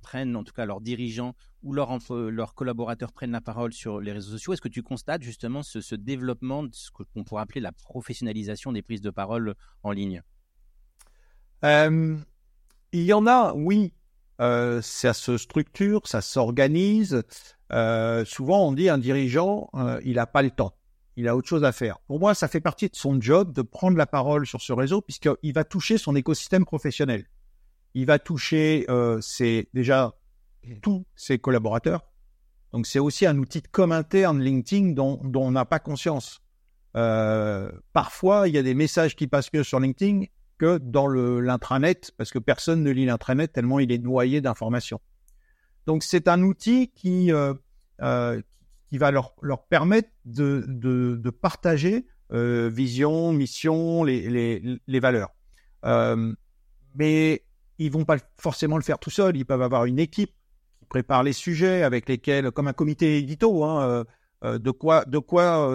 prennent, 0.00 0.36
en 0.36 0.44
tout 0.44 0.54
cas, 0.54 0.64
leurs 0.64 0.80
dirigeants 0.80 1.34
ou 1.62 1.72
leurs, 1.72 2.54
collaborateurs 2.54 3.12
prennent 3.12 3.32
la 3.32 3.40
parole 3.40 3.72
sur 3.72 4.00
les 4.00 4.12
réseaux 4.12 4.32
sociaux? 4.32 4.52
Est-ce 4.52 4.62
que 4.62 4.68
tu 4.68 4.82
constates, 4.82 5.22
justement, 5.22 5.62
ce, 5.62 5.80
ce 5.80 5.94
développement 5.94 6.62
de 6.64 6.74
ce 6.74 6.90
qu'on 6.90 7.24
pourrait 7.24 7.42
appeler 7.42 7.60
la 7.60 7.72
professionnalisation 7.72 8.72
des 8.72 8.82
prises 8.82 9.02
de 9.02 9.10
parole 9.10 9.54
en 9.82 9.92
ligne? 9.92 10.22
Il 12.92 13.02
y 13.02 13.12
en 13.12 13.26
a, 13.26 13.54
oui. 13.54 13.92
Euh, 14.40 14.82
ça 14.82 15.14
se 15.14 15.38
structure, 15.38 16.06
ça 16.06 16.20
s'organise. 16.20 17.22
Euh, 17.72 18.24
souvent, 18.24 18.66
on 18.66 18.72
dit 18.72 18.88
un 18.88 18.98
dirigeant, 18.98 19.70
euh, 19.74 20.00
il 20.04 20.14
n'a 20.14 20.26
pas 20.26 20.42
le 20.42 20.50
temps. 20.50 20.74
Il 21.16 21.28
a 21.28 21.36
autre 21.36 21.48
chose 21.48 21.64
à 21.64 21.72
faire. 21.72 22.00
Pour 22.06 22.18
moi, 22.18 22.34
ça 22.34 22.48
fait 22.48 22.60
partie 22.60 22.88
de 22.88 22.96
son 22.96 23.20
job 23.20 23.52
de 23.52 23.62
prendre 23.62 23.96
la 23.96 24.06
parole 24.06 24.46
sur 24.46 24.60
ce 24.60 24.72
réseau 24.72 25.00
puisqu'il 25.00 25.52
va 25.52 25.64
toucher 25.64 25.98
son 25.98 26.16
écosystème 26.16 26.64
professionnel. 26.64 27.26
Il 27.94 28.06
va 28.06 28.18
toucher 28.18 28.86
ses, 29.20 29.68
déjà 29.74 30.14
tous 30.80 31.04
ses 31.14 31.38
collaborateurs. 31.38 32.06
Donc, 32.72 32.86
c'est 32.86 32.98
aussi 32.98 33.26
un 33.26 33.36
outil 33.36 33.60
de 33.60 33.68
com 33.68 33.92
interne 33.92 34.40
LinkedIn 34.40 34.92
dont, 34.92 35.20
dont 35.22 35.48
on 35.48 35.50
n'a 35.50 35.66
pas 35.66 35.78
conscience. 35.80 36.40
parfois, 36.94 38.48
il 38.48 38.54
y 38.54 38.58
a 38.58 38.62
des 38.62 38.74
messages 38.74 39.14
qui 39.14 39.26
passent 39.26 39.52
mieux 39.52 39.64
sur 39.64 39.80
LinkedIn 39.80 40.24
dans 40.66 41.08
l'intranet, 41.08 42.12
parce 42.16 42.30
que 42.30 42.38
personne 42.38 42.82
ne 42.82 42.90
lit 42.90 43.06
l'intranet 43.06 43.52
tellement 43.52 43.78
il 43.78 43.92
est 43.92 43.98
noyé 43.98 44.40
d'informations. 44.40 45.00
Donc 45.86 46.02
c'est 46.02 46.28
un 46.28 46.42
outil 46.42 46.92
qui, 46.94 47.32
euh, 47.32 47.54
euh, 48.02 48.40
qui 48.88 48.98
va 48.98 49.10
leur, 49.10 49.34
leur 49.42 49.64
permettre 49.64 50.10
de, 50.24 50.64
de, 50.66 51.30
partager 51.30 52.06
euh, 52.32 52.70
vision, 52.72 53.32
mission, 53.32 54.04
les, 54.04 54.80
les, 54.86 55.00
valeurs. 55.00 55.30
Mais 56.94 57.44
ils 57.78 57.90
vont 57.90 58.04
pas 58.04 58.18
forcément 58.38 58.76
le 58.76 58.82
faire 58.82 58.98
tout 58.98 59.10
seuls, 59.10 59.36
ils 59.36 59.44
peuvent 59.44 59.62
avoir 59.62 59.86
une 59.86 59.98
équipe 59.98 60.32
qui 60.78 60.86
prépare 60.86 61.22
les 61.22 61.32
sujets 61.32 61.82
avec 61.82 62.08
lesquels, 62.08 62.50
comme 62.50 62.68
un 62.68 62.72
comité 62.72 63.18
édito, 63.18 63.64
hein, 63.64 64.04
de 64.42 64.70
quoi, 64.70 65.04
de 65.06 65.18
quoi 65.18 65.68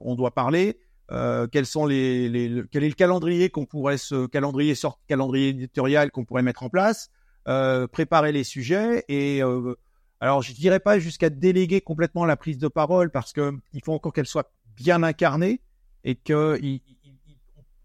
on 0.00 0.14
doit 0.14 0.32
parler, 0.32 0.78
euh, 1.12 1.46
quels 1.46 1.66
sont 1.66 1.86
les, 1.86 2.28
les, 2.28 2.62
quel 2.70 2.84
est 2.84 2.88
le 2.88 2.94
calendrier 2.94 3.50
qu'on 3.50 3.66
pourrait 3.66 3.98
se 3.98 4.26
calendrier 4.26 4.74
sort 4.74 5.00
calendrier 5.08 5.48
éditorial 5.48 6.10
qu'on 6.10 6.24
pourrait 6.24 6.42
mettre 6.42 6.62
en 6.62 6.68
place, 6.68 7.10
euh, 7.48 7.86
préparer 7.86 8.32
les 8.32 8.44
sujets 8.44 9.04
et 9.08 9.42
euh, 9.42 9.74
alors 10.20 10.42
je 10.42 10.52
dirais 10.52 10.80
pas 10.80 10.98
jusqu'à 10.98 11.30
déléguer 11.30 11.80
complètement 11.80 12.24
la 12.24 12.36
prise 12.36 12.58
de 12.58 12.68
parole 12.68 13.10
parce 13.10 13.32
que 13.32 13.52
il 13.72 13.82
faut 13.82 13.92
encore 13.92 14.12
qu'elle 14.12 14.26
soit 14.26 14.52
bien 14.76 15.02
incarnée 15.02 15.60
et 16.04 16.14
que 16.14 16.58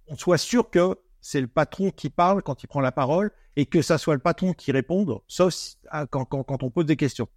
on 0.07 0.17
soit 0.17 0.37
sûr 0.37 0.69
que 0.69 0.97
c'est 1.21 1.41
le 1.41 1.47
patron 1.47 1.89
qui 1.89 2.09
parle 2.09 2.43
quand 2.43 2.61
il 2.61 2.67
prend 2.67 2.81
la 2.81 2.91
parole 2.91 3.31
et 3.55 3.65
que 3.65 3.81
ça 3.81 3.97
soit 3.97 4.13
le 4.13 4.19
patron 4.19 4.53
qui 4.53 4.71
réponde, 4.71 5.19
sauf 5.27 5.55
ah, 5.89 6.05
quand, 6.05 6.25
quand, 6.25 6.43
quand, 6.43 6.61
on 6.61 6.69
pose 6.69 6.85
des 6.85 6.97
questions. 6.97 7.27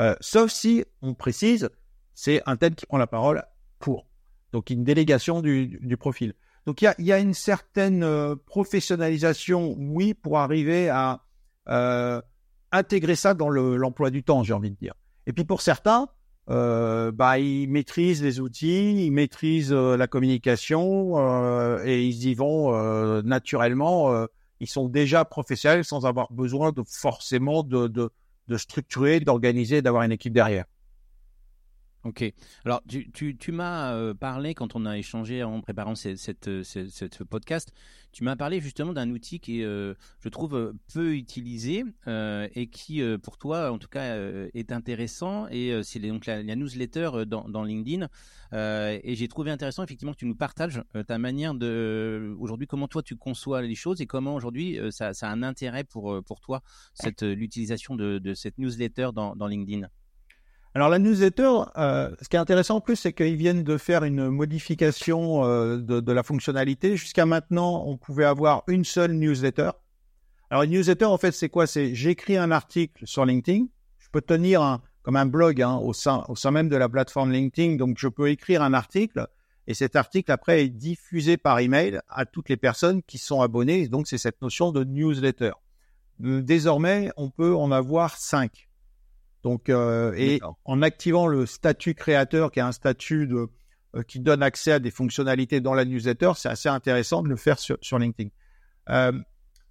Euh, 0.00 0.14
sauf 0.20 0.50
si 0.50 0.84
on 1.00 1.14
précise, 1.14 1.70
c'est 2.14 2.42
un 2.46 2.56
tel 2.56 2.74
qui 2.74 2.86
prend 2.86 2.98
la 2.98 3.06
parole 3.06 3.42
pour. 3.78 4.06
Donc 4.52 4.70
une 4.70 4.84
délégation 4.84 5.40
du, 5.40 5.78
du 5.80 5.96
profil. 5.96 6.34
Donc 6.66 6.82
il 6.82 6.84
y 6.84 6.88
a, 6.88 6.94
y 6.98 7.12
a, 7.12 7.18
une 7.18 7.34
certaine 7.34 8.04
euh, 8.04 8.36
professionnalisation, 8.36 9.74
oui, 9.78 10.14
pour 10.14 10.38
arriver 10.38 10.88
à 10.88 11.22
euh, 11.68 12.20
intégrer 12.70 13.16
ça 13.16 13.34
dans 13.34 13.50
l'emploi 13.50 14.10
du 14.10 14.22
temps, 14.22 14.42
j'ai 14.42 14.52
envie 14.52 14.70
de 14.70 14.76
dire. 14.76 14.94
Et 15.26 15.32
puis 15.32 15.44
pour 15.44 15.60
certains, 15.60 16.08
euh, 16.50 17.12
bah, 17.12 17.38
ils 17.38 17.68
maîtrisent 17.68 18.22
les 18.22 18.40
outils, 18.40 19.06
ils 19.06 19.12
maîtrisent 19.12 19.72
euh, 19.72 19.96
la 19.96 20.08
communication 20.08 21.12
euh, 21.16 21.82
et 21.84 22.04
ils 22.04 22.26
y 22.26 22.34
vont 22.34 22.72
naturellement. 23.22 24.26
ils 24.60 24.68
sont 24.68 24.88
déjà 24.88 25.24
professionnels 25.24 25.84
sans 25.84 26.06
avoir 26.06 26.32
besoin 26.32 26.72
de 26.72 26.82
forcément 26.86 27.62
de, 27.62 27.86
de, 27.86 28.10
de 28.48 28.56
structurer, 28.56 29.20
d'organiser, 29.20 29.82
d'avoir 29.82 30.02
une 30.02 30.12
équipe 30.12 30.32
derrière. 30.32 30.64
Ok. 32.04 32.24
Alors, 32.64 32.82
tu, 32.88 33.52
m'as 33.52 33.94
euh, 33.94 34.12
parlé, 34.12 34.54
quand 34.54 34.74
on 34.74 34.86
a 34.86 34.98
échangé 34.98 35.44
en 35.44 35.60
préparant 35.60 35.94
cette, 35.94 36.48
euh, 36.48 37.04
podcast, 37.30 37.72
tu 38.10 38.24
m'as 38.24 38.34
parlé 38.34 38.60
justement 38.60 38.92
d'un 38.92 39.08
outil 39.10 39.38
qui 39.38 39.60
est, 39.60 39.64
euh, 39.64 39.94
je 40.18 40.28
trouve, 40.28 40.74
peu 40.92 41.14
utilisé 41.14 41.84
et 42.06 42.66
qui, 42.66 43.02
pour 43.22 43.38
toi, 43.38 43.70
en 43.70 43.78
tout 43.78 43.88
cas, 43.88 44.16
est 44.52 44.72
intéressant. 44.72 45.46
Et 45.48 45.80
c'est 45.84 46.00
donc 46.00 46.26
la, 46.26 46.42
newsletter 46.42 47.24
dans, 47.26 47.62
LinkedIn. 47.62 48.08
et 48.52 49.14
j'ai 49.14 49.28
trouvé 49.28 49.52
intéressant, 49.52 49.84
effectivement, 49.84 50.12
que 50.12 50.18
tu 50.18 50.26
nous 50.26 50.34
partages 50.34 50.82
ta 51.06 51.18
manière 51.18 51.54
de, 51.54 52.34
aujourd'hui, 52.40 52.66
comment 52.66 52.88
toi 52.88 53.02
tu 53.02 53.14
conçois 53.14 53.62
les 53.62 53.76
choses 53.76 54.00
et 54.00 54.06
comment 54.06 54.34
aujourd'hui 54.34 54.78
ça, 54.90 55.12
a 55.20 55.28
un 55.28 55.42
intérêt 55.44 55.84
pour, 55.84 56.22
pour 56.24 56.40
toi, 56.40 56.62
cette, 56.94 57.22
l'utilisation 57.22 57.94
de, 57.94 58.34
cette 58.34 58.58
newsletter 58.58 59.10
dans 59.14 59.46
LinkedIn. 59.46 59.88
Alors 60.74 60.88
la 60.88 60.98
newsletter, 60.98 61.50
euh, 61.76 62.10
ce 62.22 62.28
qui 62.30 62.36
est 62.36 62.38
intéressant 62.38 62.76
en 62.76 62.80
plus, 62.80 62.96
c'est 62.96 63.12
qu'ils 63.12 63.36
viennent 63.36 63.62
de 63.62 63.76
faire 63.76 64.04
une 64.04 64.28
modification 64.30 65.44
euh, 65.44 65.76
de, 65.76 66.12
la 66.12 66.22
fonctionnalité. 66.22 66.96
Jusqu'à 66.96 67.26
maintenant, 67.26 67.84
on 67.86 67.98
pouvait 67.98 68.24
avoir 68.24 68.62
une 68.68 68.84
seule 68.84 69.12
newsletter. 69.12 69.70
Alors 70.48 70.62
une 70.62 70.70
newsletter, 70.70 71.04
en 71.04 71.18
fait, 71.18 71.32
c'est 71.32 71.50
quoi? 71.50 71.66
C'est 71.66 71.94
j'écris 71.94 72.38
un 72.38 72.50
article 72.50 73.06
sur 73.06 73.26
LinkedIn. 73.26 73.66
Je 73.98 74.08
peux 74.10 74.22
tenir 74.22 74.62
un, 74.62 74.80
comme 75.02 75.16
un 75.16 75.26
blog 75.26 75.60
hein, 75.60 75.76
au, 75.76 75.92
sein, 75.92 76.24
au 76.28 76.36
sein 76.36 76.50
même 76.50 76.70
de 76.70 76.76
la 76.76 76.88
plateforme 76.88 77.32
LinkedIn. 77.32 77.76
Donc 77.76 77.98
je 77.98 78.08
peux 78.08 78.30
écrire 78.30 78.62
un 78.62 78.72
article 78.72 79.26
et 79.66 79.74
cet 79.74 79.94
article 79.94 80.32
après 80.32 80.64
est 80.64 80.68
diffusé 80.70 81.36
par 81.36 81.58
email 81.58 82.00
à 82.08 82.24
toutes 82.24 82.48
les 82.48 82.56
personnes 82.56 83.02
qui 83.02 83.18
sont 83.18 83.42
abonnées. 83.42 83.88
Donc 83.88 84.08
c'est 84.08 84.18
cette 84.18 84.40
notion 84.40 84.72
de 84.72 84.84
newsletter. 84.84 85.52
Désormais, 86.18 87.10
on 87.18 87.28
peut 87.30 87.54
en 87.54 87.72
avoir 87.72 88.16
cinq. 88.16 88.68
Donc, 89.42 89.68
euh, 89.68 90.12
et 90.16 90.40
en 90.64 90.82
activant 90.82 91.26
le 91.26 91.46
statut 91.46 91.94
créateur, 91.94 92.52
qui 92.52 92.60
est 92.60 92.62
un 92.62 92.72
statut 92.72 93.26
de, 93.26 93.48
euh, 93.94 94.02
qui 94.02 94.20
donne 94.20 94.42
accès 94.42 94.72
à 94.72 94.78
des 94.78 94.90
fonctionnalités 94.90 95.60
dans 95.60 95.74
la 95.74 95.84
newsletter, 95.84 96.32
c'est 96.36 96.48
assez 96.48 96.68
intéressant 96.68 97.22
de 97.22 97.28
le 97.28 97.36
faire 97.36 97.58
sur, 97.58 97.76
sur 97.80 97.98
LinkedIn. 97.98 98.30
Euh, 98.88 99.12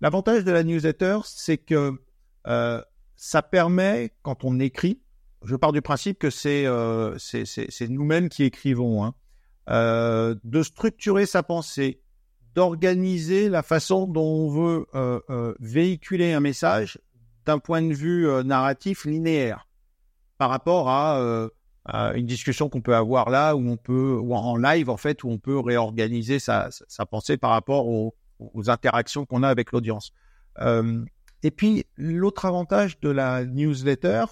L'avantage 0.01 0.43
de 0.43 0.51
la 0.51 0.63
newsletter, 0.63 1.19
c'est 1.25 1.57
que 1.57 1.93
euh, 2.47 2.81
ça 3.15 3.43
permet, 3.43 4.11
quand 4.23 4.43
on 4.43 4.59
écrit, 4.59 4.99
je 5.43 5.55
pars 5.55 5.71
du 5.71 5.81
principe 5.81 6.17
que 6.17 6.31
c'est 6.31 6.65
euh, 6.65 7.17
nous-mêmes 7.87 8.29
qui 8.29 8.43
écrivons, 8.43 9.03
hein, 9.03 9.13
de 10.43 10.63
structurer 10.63 11.27
sa 11.27 11.43
pensée, 11.43 12.01
d'organiser 12.55 13.47
la 13.47 13.61
façon 13.61 14.07
dont 14.07 14.23
on 14.23 14.49
veut 14.49 15.55
véhiculer 15.59 16.33
un 16.33 16.39
message 16.39 16.99
d'un 17.45 17.59
point 17.59 17.81
de 17.81 17.93
vue 17.93 18.27
euh, 18.27 18.43
narratif 18.43 19.05
linéaire 19.05 19.67
par 20.37 20.49
rapport 20.49 20.89
euh, 20.89 21.47
à, 21.85 22.13
une 22.13 22.25
discussion 22.25 22.69
qu'on 22.69 22.81
peut 22.81 22.95
avoir 22.95 23.29
là 23.29 23.55
où 23.55 23.67
on 23.67 23.77
peut 23.77 24.17
ou 24.19 24.33
en 24.35 24.55
live 24.57 24.89
en 24.89 24.97
fait 24.97 25.23
où 25.23 25.29
on 25.29 25.37
peut 25.37 25.59
réorganiser 25.59 26.39
sa, 26.39 26.69
sa 26.71 27.05
pensée 27.05 27.37
par 27.37 27.51
rapport 27.51 27.87
aux, 27.87 28.15
interactions 28.67 29.27
qu'on 29.27 29.43
a 29.43 29.47
avec 29.47 29.71
l'audience. 29.71 30.13
Euh, 30.61 31.05
et 31.43 31.51
puis 31.51 31.85
l'autre 31.95 32.45
avantage 32.45 32.99
de 32.99 33.09
la 33.09 33.45
newsletter, 33.45 34.25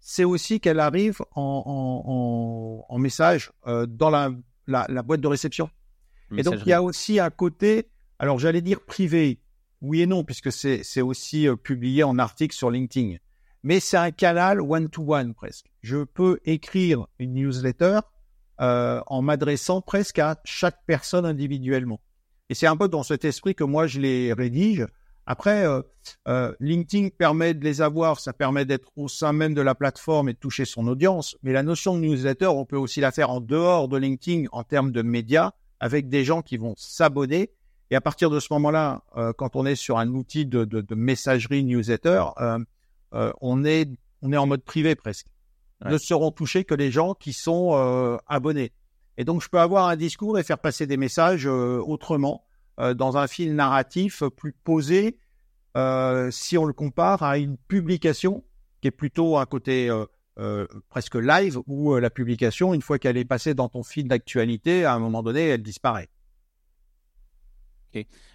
c'est 0.00 0.24
aussi 0.24 0.58
qu'elle 0.58 0.80
arrive 0.80 1.20
en, 1.34 2.86
en, 2.88 2.98
message 2.98 3.52
dans 3.66 4.08
la, 4.08 4.30
la, 4.66 5.02
boîte 5.02 5.20
de 5.20 5.28
réception. 5.28 5.68
Et 6.34 6.42
donc 6.42 6.60
il 6.64 6.68
y 6.68 6.72
a 6.72 6.82
aussi 6.82 7.20
un 7.20 7.28
côté, 7.28 7.90
alors 8.18 8.38
j'allais 8.38 8.62
dire 8.62 8.80
privé, 8.80 9.42
oui 9.82 10.00
et 10.00 10.06
non, 10.06 10.24
puisque 10.24 10.52
c'est 10.52 11.02
aussi 11.02 11.48
euh, 11.48 11.56
publié 11.56 12.04
en 12.04 12.18
article 12.18 12.54
sur 12.54 12.70
LinkedIn. 12.70 13.16
Mais 13.64 13.80
c'est 13.80 13.96
un 13.96 14.12
canal 14.12 14.60
one-to-one 14.60 15.34
presque. 15.34 15.66
Je 15.82 16.04
peux 16.04 16.40
écrire 16.44 17.06
une 17.18 17.34
newsletter 17.34 18.00
euh, 18.60 19.00
en 19.06 19.22
m'adressant 19.22 19.80
presque 19.80 20.18
à 20.20 20.40
chaque 20.44 20.78
personne 20.86 21.26
individuellement. 21.26 22.00
Et 22.48 22.54
c'est 22.54 22.66
un 22.66 22.76
peu 22.76 22.88
dans 22.88 23.02
cet 23.02 23.24
esprit 23.24 23.54
que 23.54 23.64
moi 23.64 23.86
je 23.86 24.00
les 24.00 24.32
rédige. 24.32 24.86
Après, 25.26 25.64
euh, 26.28 26.52
LinkedIn 26.58 27.08
permet 27.16 27.54
de 27.54 27.64
les 27.64 27.80
avoir, 27.80 28.18
ça 28.18 28.32
permet 28.32 28.64
d'être 28.64 28.90
au 28.96 29.06
sein 29.08 29.32
même 29.32 29.54
de 29.54 29.62
la 29.62 29.74
plateforme 29.76 30.28
et 30.28 30.32
de 30.32 30.38
toucher 30.38 30.64
son 30.64 30.86
audience. 30.88 31.36
Mais 31.42 31.52
la 31.52 31.62
notion 31.62 31.94
de 31.94 32.00
newsletter, 32.00 32.46
on 32.46 32.64
peut 32.64 32.76
aussi 32.76 33.00
la 33.00 33.12
faire 33.12 33.30
en 33.30 33.40
dehors 33.40 33.88
de 33.88 33.96
LinkedIn 33.96 34.46
en 34.52 34.64
termes 34.64 34.90
de 34.90 35.02
médias, 35.02 35.52
avec 35.78 36.08
des 36.08 36.24
gens 36.24 36.42
qui 36.42 36.56
vont 36.56 36.74
s'abonner 36.76 37.50
et 37.92 37.94
à 37.94 38.00
partir 38.00 38.30
de 38.30 38.40
ce 38.40 38.46
moment-là, 38.54 39.02
euh, 39.18 39.34
quand 39.34 39.54
on 39.54 39.66
est 39.66 39.74
sur 39.74 39.98
un 39.98 40.08
outil 40.14 40.46
de, 40.46 40.94
messagerie 40.94 41.62
newsletter, 41.62 42.24
euh, 42.40 42.58
euh, 43.12 43.30
on, 43.42 43.66
est, 43.66 43.86
on 44.22 44.32
est 44.32 44.36
en 44.38 44.46
mode 44.46 44.64
privé 44.64 44.94
presque. 44.94 45.26
Ne 45.84 45.98
seront 45.98 46.30
touchés 46.30 46.64
que 46.64 46.74
les 46.74 46.90
gens 46.90 47.12
qui 47.12 47.34
sont 47.34 48.18
abonnés. 48.28 48.72
Et 49.18 49.24
donc, 49.24 49.42
je 49.42 49.48
peux 49.48 49.58
avoir 49.58 49.88
un 49.88 49.96
discours 49.96 50.38
et 50.38 50.42
faire 50.42 50.58
passer 50.58 50.86
des 50.86 50.96
messages 50.96 51.44
autrement, 51.44 52.46
dans 52.78 53.16
un 53.16 53.26
fil 53.26 53.54
narratif 53.56 54.22
plus 54.36 54.52
posé, 54.52 55.18
si 56.30 56.56
on 56.56 56.64
le 56.64 56.72
compare 56.72 57.24
à 57.24 57.36
une 57.36 57.58
publication 57.58 58.44
qui 58.80 58.88
est 58.88 58.92
plutôt 58.92 59.38
un 59.38 59.44
côté 59.44 59.90
presque 60.88 61.16
live, 61.16 61.58
où 61.66 61.96
la 61.96 62.10
publication, 62.10 62.72
une 62.72 62.82
fois 62.82 63.00
qu'elle 63.00 63.16
est 63.16 63.24
passée 63.24 63.52
dans 63.52 63.68
ton 63.68 63.82
fil 63.82 64.06
d'actualité, 64.06 64.84
à 64.84 64.94
un 64.94 65.00
moment 65.00 65.24
donné, 65.24 65.48
elle 65.48 65.62
disparaît. 65.62 66.08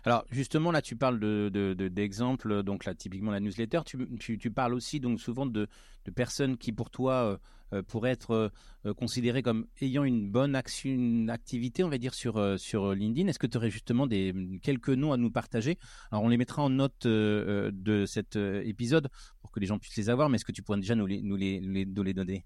Alors 0.03 0.25
justement 0.31 0.71
là 0.71 0.81
tu 0.81 0.95
parles 0.95 1.19
de, 1.19 1.73
d'exemples 1.73 2.63
donc 2.63 2.85
là 2.85 2.93
typiquement 2.95 3.31
la 3.31 3.39
newsletter. 3.39 3.81
Tu, 3.85 4.51
parles 4.51 4.73
aussi 4.73 4.99
donc 4.99 5.19
souvent 5.19 5.45
de, 5.45 5.67
personnes 6.15 6.57
qui 6.57 6.71
pour 6.71 6.89
toi 6.89 7.13
euh, 7.13 7.37
euh, 7.73 7.83
pourraient 7.83 8.11
être 8.11 8.51
euh, 8.85 8.93
considérées 8.93 9.43
comme 9.43 9.67
ayant 9.81 10.05
une 10.05 10.29
bonne 10.29 10.55
action 10.55 10.89
une 10.89 11.29
activité 11.29 11.83
on 11.83 11.89
va 11.89 11.97
dire 11.97 12.13
sur 12.13 12.59
sur 12.59 12.93
LinkedIn. 12.93 13.27
Est-ce 13.27 13.39
que 13.39 13.47
tu 13.47 13.57
aurais 13.57 13.69
justement 13.69 14.07
des 14.07 14.33
quelques 14.61 14.89
noms 14.89 15.11
à 15.11 15.17
nous 15.17 15.31
partager? 15.31 15.77
Alors 16.11 16.23
on 16.23 16.29
les 16.29 16.37
mettra 16.37 16.61
en 16.61 16.69
note 16.69 17.05
de 17.05 18.05
cet 18.07 18.35
épisode 18.35 19.09
pour 19.41 19.51
que 19.51 19.59
les 19.59 19.65
gens 19.65 19.79
puissent 19.79 19.97
les 19.97 20.09
avoir 20.09 20.29
mais 20.29 20.35
est-ce 20.35 20.45
que 20.45 20.51
tu 20.51 20.63
pourrais 20.63 20.79
déjà 20.79 20.95
nous 20.95 21.05
les 21.05 21.21
nous 21.21 21.35
les, 21.35 21.59
nous 21.61 22.03
les 22.03 22.13
donner? 22.13 22.45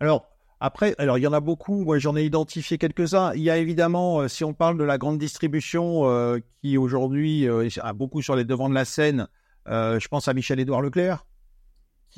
Alors 0.00 0.37
après, 0.60 0.94
alors 0.98 1.18
il 1.18 1.22
y 1.22 1.26
en 1.26 1.32
a 1.32 1.40
beaucoup. 1.40 1.84
Moi, 1.84 1.98
j'en 1.98 2.16
ai 2.16 2.24
identifié 2.24 2.78
quelques-uns. 2.78 3.32
Il 3.34 3.42
y 3.42 3.50
a 3.50 3.58
évidemment, 3.58 4.20
euh, 4.20 4.28
si 4.28 4.42
on 4.44 4.54
parle 4.54 4.76
de 4.76 4.84
la 4.84 4.98
grande 4.98 5.18
distribution 5.18 6.08
euh, 6.08 6.38
qui 6.60 6.76
aujourd'hui 6.76 7.48
euh, 7.48 7.68
a 7.80 7.92
beaucoup 7.92 8.22
sur 8.22 8.34
les 8.34 8.44
devants 8.44 8.68
de 8.68 8.74
la 8.74 8.84
scène, 8.84 9.28
je 9.66 10.08
pense 10.08 10.28
à 10.28 10.34
Michel-Édouard 10.34 10.80
Leclerc. 10.80 11.26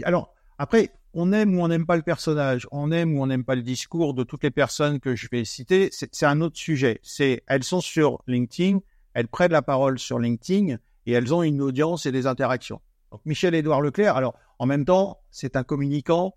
alors, 0.04 0.32
après, 0.56 0.90
on 1.14 1.32
aime 1.32 1.58
ou 1.58 1.62
on 1.62 1.66
n'aime 1.66 1.84
pas 1.84 1.96
le 1.96 2.02
personnage, 2.02 2.68
on 2.70 2.92
aime 2.92 3.18
ou 3.18 3.22
on 3.22 3.26
n'aime 3.26 3.44
pas 3.44 3.56
le 3.56 3.62
discours 3.62 4.14
de 4.14 4.22
toutes 4.22 4.44
les 4.44 4.52
personnes 4.52 5.00
que 5.00 5.16
je 5.16 5.26
vais 5.32 5.44
citer. 5.44 5.90
C'est 5.90 6.26
un 6.26 6.40
autre 6.42 6.56
sujet. 6.56 7.00
C'est, 7.02 7.42
elles 7.48 7.64
sont 7.64 7.80
sur 7.80 8.22
LinkedIn, 8.28 8.78
elles 9.14 9.26
prennent 9.26 9.50
la 9.50 9.62
parole 9.62 9.98
sur 9.98 10.20
LinkedIn 10.20 10.76
et 11.06 11.12
elles 11.12 11.34
ont 11.34 11.42
une 11.42 11.60
audience 11.60 12.06
et 12.06 12.12
des 12.12 12.28
interactions. 12.28 12.80
Donc 13.10 13.22
Michel-Édouard 13.24 13.80
Leclerc, 13.80 14.16
alors 14.16 14.36
en 14.60 14.66
même 14.66 14.84
temps, 14.84 15.18
c'est 15.32 15.56
un 15.56 15.64
communicant 15.64 16.36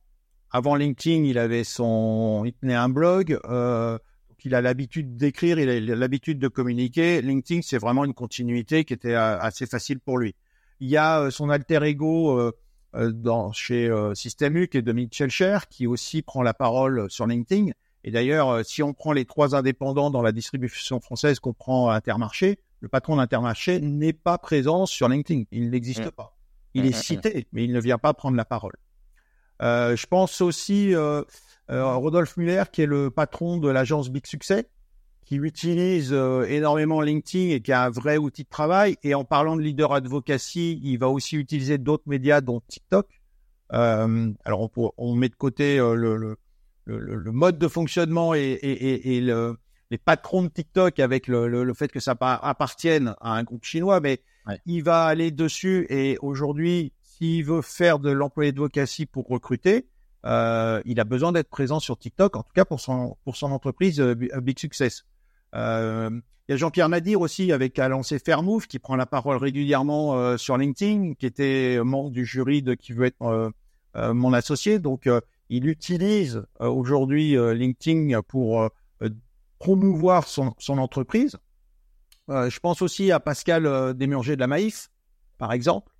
avant 0.53 0.75
LinkedIn, 0.75 1.23
il 1.23 1.37
avait 1.37 1.63
son, 1.63 2.43
il 2.45 2.53
tenait 2.53 2.75
un 2.75 2.89
blog. 2.89 3.37
Euh, 3.45 3.97
il 4.45 4.55
a 4.55 4.61
l'habitude 4.61 5.15
d'écrire, 5.15 5.57
il 5.59 5.91
a 5.91 5.95
l'habitude 5.95 6.39
de 6.39 6.47
communiquer. 6.47 7.21
LinkedIn, 7.21 7.61
c'est 7.61 7.77
vraiment 7.77 8.03
une 8.03 8.13
continuité 8.13 8.83
qui 8.83 8.93
était 8.93 9.13
euh, 9.13 9.39
assez 9.39 9.65
facile 9.65 9.99
pour 9.99 10.17
lui. 10.17 10.35
Il 10.79 10.89
y 10.89 10.97
a 10.97 11.21
euh, 11.21 11.31
son 11.31 11.49
alter 11.49 11.79
ego 11.83 12.37
euh, 12.37 12.51
dans, 13.11 13.51
chez 13.51 13.91
System 14.13 14.57
U 14.57 14.67
qui 14.67 14.77
est 14.77 14.81
Dominique 14.81 15.15
Schelcher, 15.15 15.59
qui 15.69 15.87
aussi 15.87 16.21
prend 16.21 16.43
la 16.43 16.53
parole 16.53 17.09
sur 17.09 17.25
LinkedIn. 17.25 17.71
Et 18.03 18.11
d'ailleurs, 18.11 18.63
si 18.65 18.83
on 18.83 18.93
prend 18.93 19.13
les 19.13 19.25
trois 19.25 19.55
indépendants 19.55 20.11
dans 20.11 20.21
la 20.21 20.31
distribution 20.31 20.99
française 20.99 21.39
qu'on 21.39 21.53
prend 21.53 21.89
à 21.89 21.95
Intermarché, 21.95 22.59
le 22.81 22.89
patron 22.89 23.15
d'Intermarché 23.15 23.79
n'est 23.79 24.13
pas 24.13 24.37
présent 24.37 24.85
sur 24.85 25.09
LinkedIn. 25.09 25.45
Il 25.51 25.71
n'existe 25.71 26.05
mmh. 26.05 26.11
pas. 26.11 26.37
Il 26.75 26.83
mmh, 26.83 26.85
est 26.85 26.89
mmh, 26.89 26.93
cité, 26.93 27.47
mais 27.51 27.63
il 27.63 27.71
ne 27.71 27.79
vient 27.79 27.97
pas 27.97 28.13
prendre 28.13 28.37
la 28.37 28.45
parole. 28.45 28.73
Euh, 29.61 29.95
je 29.95 30.07
pense 30.07 30.41
aussi 30.41 30.95
euh, 30.95 31.23
euh, 31.69 31.95
Rodolphe 31.95 32.37
Muller, 32.37 32.63
qui 32.71 32.81
est 32.81 32.87
le 32.87 33.09
patron 33.09 33.57
de 33.57 33.69
l'agence 33.69 34.09
Big 34.09 34.25
Success, 34.25 34.63
qui 35.25 35.35
utilise 35.35 36.13
énormément 36.47 36.99
LinkedIn 36.99 37.55
et 37.55 37.61
qui 37.61 37.71
a 37.71 37.85
un 37.85 37.89
vrai 37.89 38.17
outil 38.17 38.43
de 38.43 38.49
travail. 38.49 38.97
Et 39.03 39.15
en 39.15 39.23
parlant 39.23 39.55
de 39.55 39.61
leader 39.61 39.93
advocacy, 39.93 40.79
il 40.83 40.97
va 40.97 41.07
aussi 41.09 41.37
utiliser 41.37 41.77
d'autres 41.77 42.03
médias, 42.07 42.41
dont 42.41 42.61
TikTok. 42.67 43.07
alors, 43.69 44.69
on, 44.75 44.91
on, 44.97 45.15
met 45.15 45.29
de 45.29 45.35
côté 45.35 45.77
le, 45.77 46.17
le, 46.17 46.37
le, 46.85 47.31
mode 47.31 47.57
de 47.57 47.69
fonctionnement 47.69 48.35
et, 48.35 48.41
et, 48.41 49.17
et, 49.17 49.21
les 49.91 49.97
patrons 49.97 50.43
de 50.43 50.49
TikTok 50.49 50.99
avec 50.99 51.27
le, 51.27 51.73
fait 51.73 51.87
que 51.87 52.01
ça 52.01 52.17
appartienne 52.19 53.15
à 53.21 53.35
un 53.35 53.43
groupe 53.43 53.63
chinois, 53.63 54.01
mais 54.01 54.21
il 54.65 54.83
va 54.83 55.05
aller 55.05 55.31
dessus. 55.31 55.87
Et 55.89 56.17
aujourd'hui, 56.21 56.91
s'il 57.23 57.45
veut 57.45 57.61
faire 57.61 57.99
de 57.99 58.11
l'employé 58.11 58.51
d'advocacy 58.51 59.05
pour 59.05 59.27
recruter, 59.29 59.87
euh, 60.25 60.81
il 60.83 60.99
a 60.99 61.05
besoin 61.05 61.31
d'être 61.31 61.49
présent 61.49 61.79
sur 61.79 61.97
TikTok, 61.97 62.35
en 62.35 62.43
tout 62.43 62.51
cas 62.53 62.65
pour 62.65 62.81
son, 62.81 63.15
pour 63.23 63.37
son 63.37 63.51
entreprise 63.53 64.01
euh, 64.01 64.13
Big 64.41 64.59
Success. 64.59 65.05
Euh, 65.55 66.09
il 66.47 66.51
y 66.51 66.53
a 66.53 66.57
Jean-Pierre 66.57 66.89
Nadir 66.89 67.21
aussi 67.21 67.53
avec 67.53 67.79
a 67.79 67.87
lancé 67.87 68.19
Fairmove 68.19 68.67
qui 68.67 68.77
prend 68.77 68.97
la 68.97 69.05
parole 69.05 69.37
régulièrement 69.37 70.17
euh, 70.17 70.35
sur 70.35 70.57
LinkedIn, 70.57 71.13
qui 71.13 71.25
était 71.25 71.79
membre 71.81 72.09
du 72.09 72.25
jury 72.25 72.61
de 72.61 72.73
qui 72.73 72.91
veut 72.91 73.05
être 73.05 73.53
euh, 73.95 74.13
mon 74.13 74.33
associé. 74.33 74.79
Donc 74.79 75.07
il 75.47 75.67
utilise 75.67 76.43
aujourd'hui 76.59 77.37
LinkedIn 77.37 78.21
pour 78.23 78.69
promouvoir 79.59 80.27
son, 80.27 80.53
son 80.57 80.77
entreprise. 80.77 81.37
je 82.27 82.59
pense 82.59 82.81
aussi 82.81 83.13
à 83.13 83.21
Pascal 83.21 83.93
Desmurger 83.93 84.35
de 84.35 84.41
la 84.41 84.47
Maïf, 84.47 84.89
par 85.37 85.53
exemple. 85.53 85.92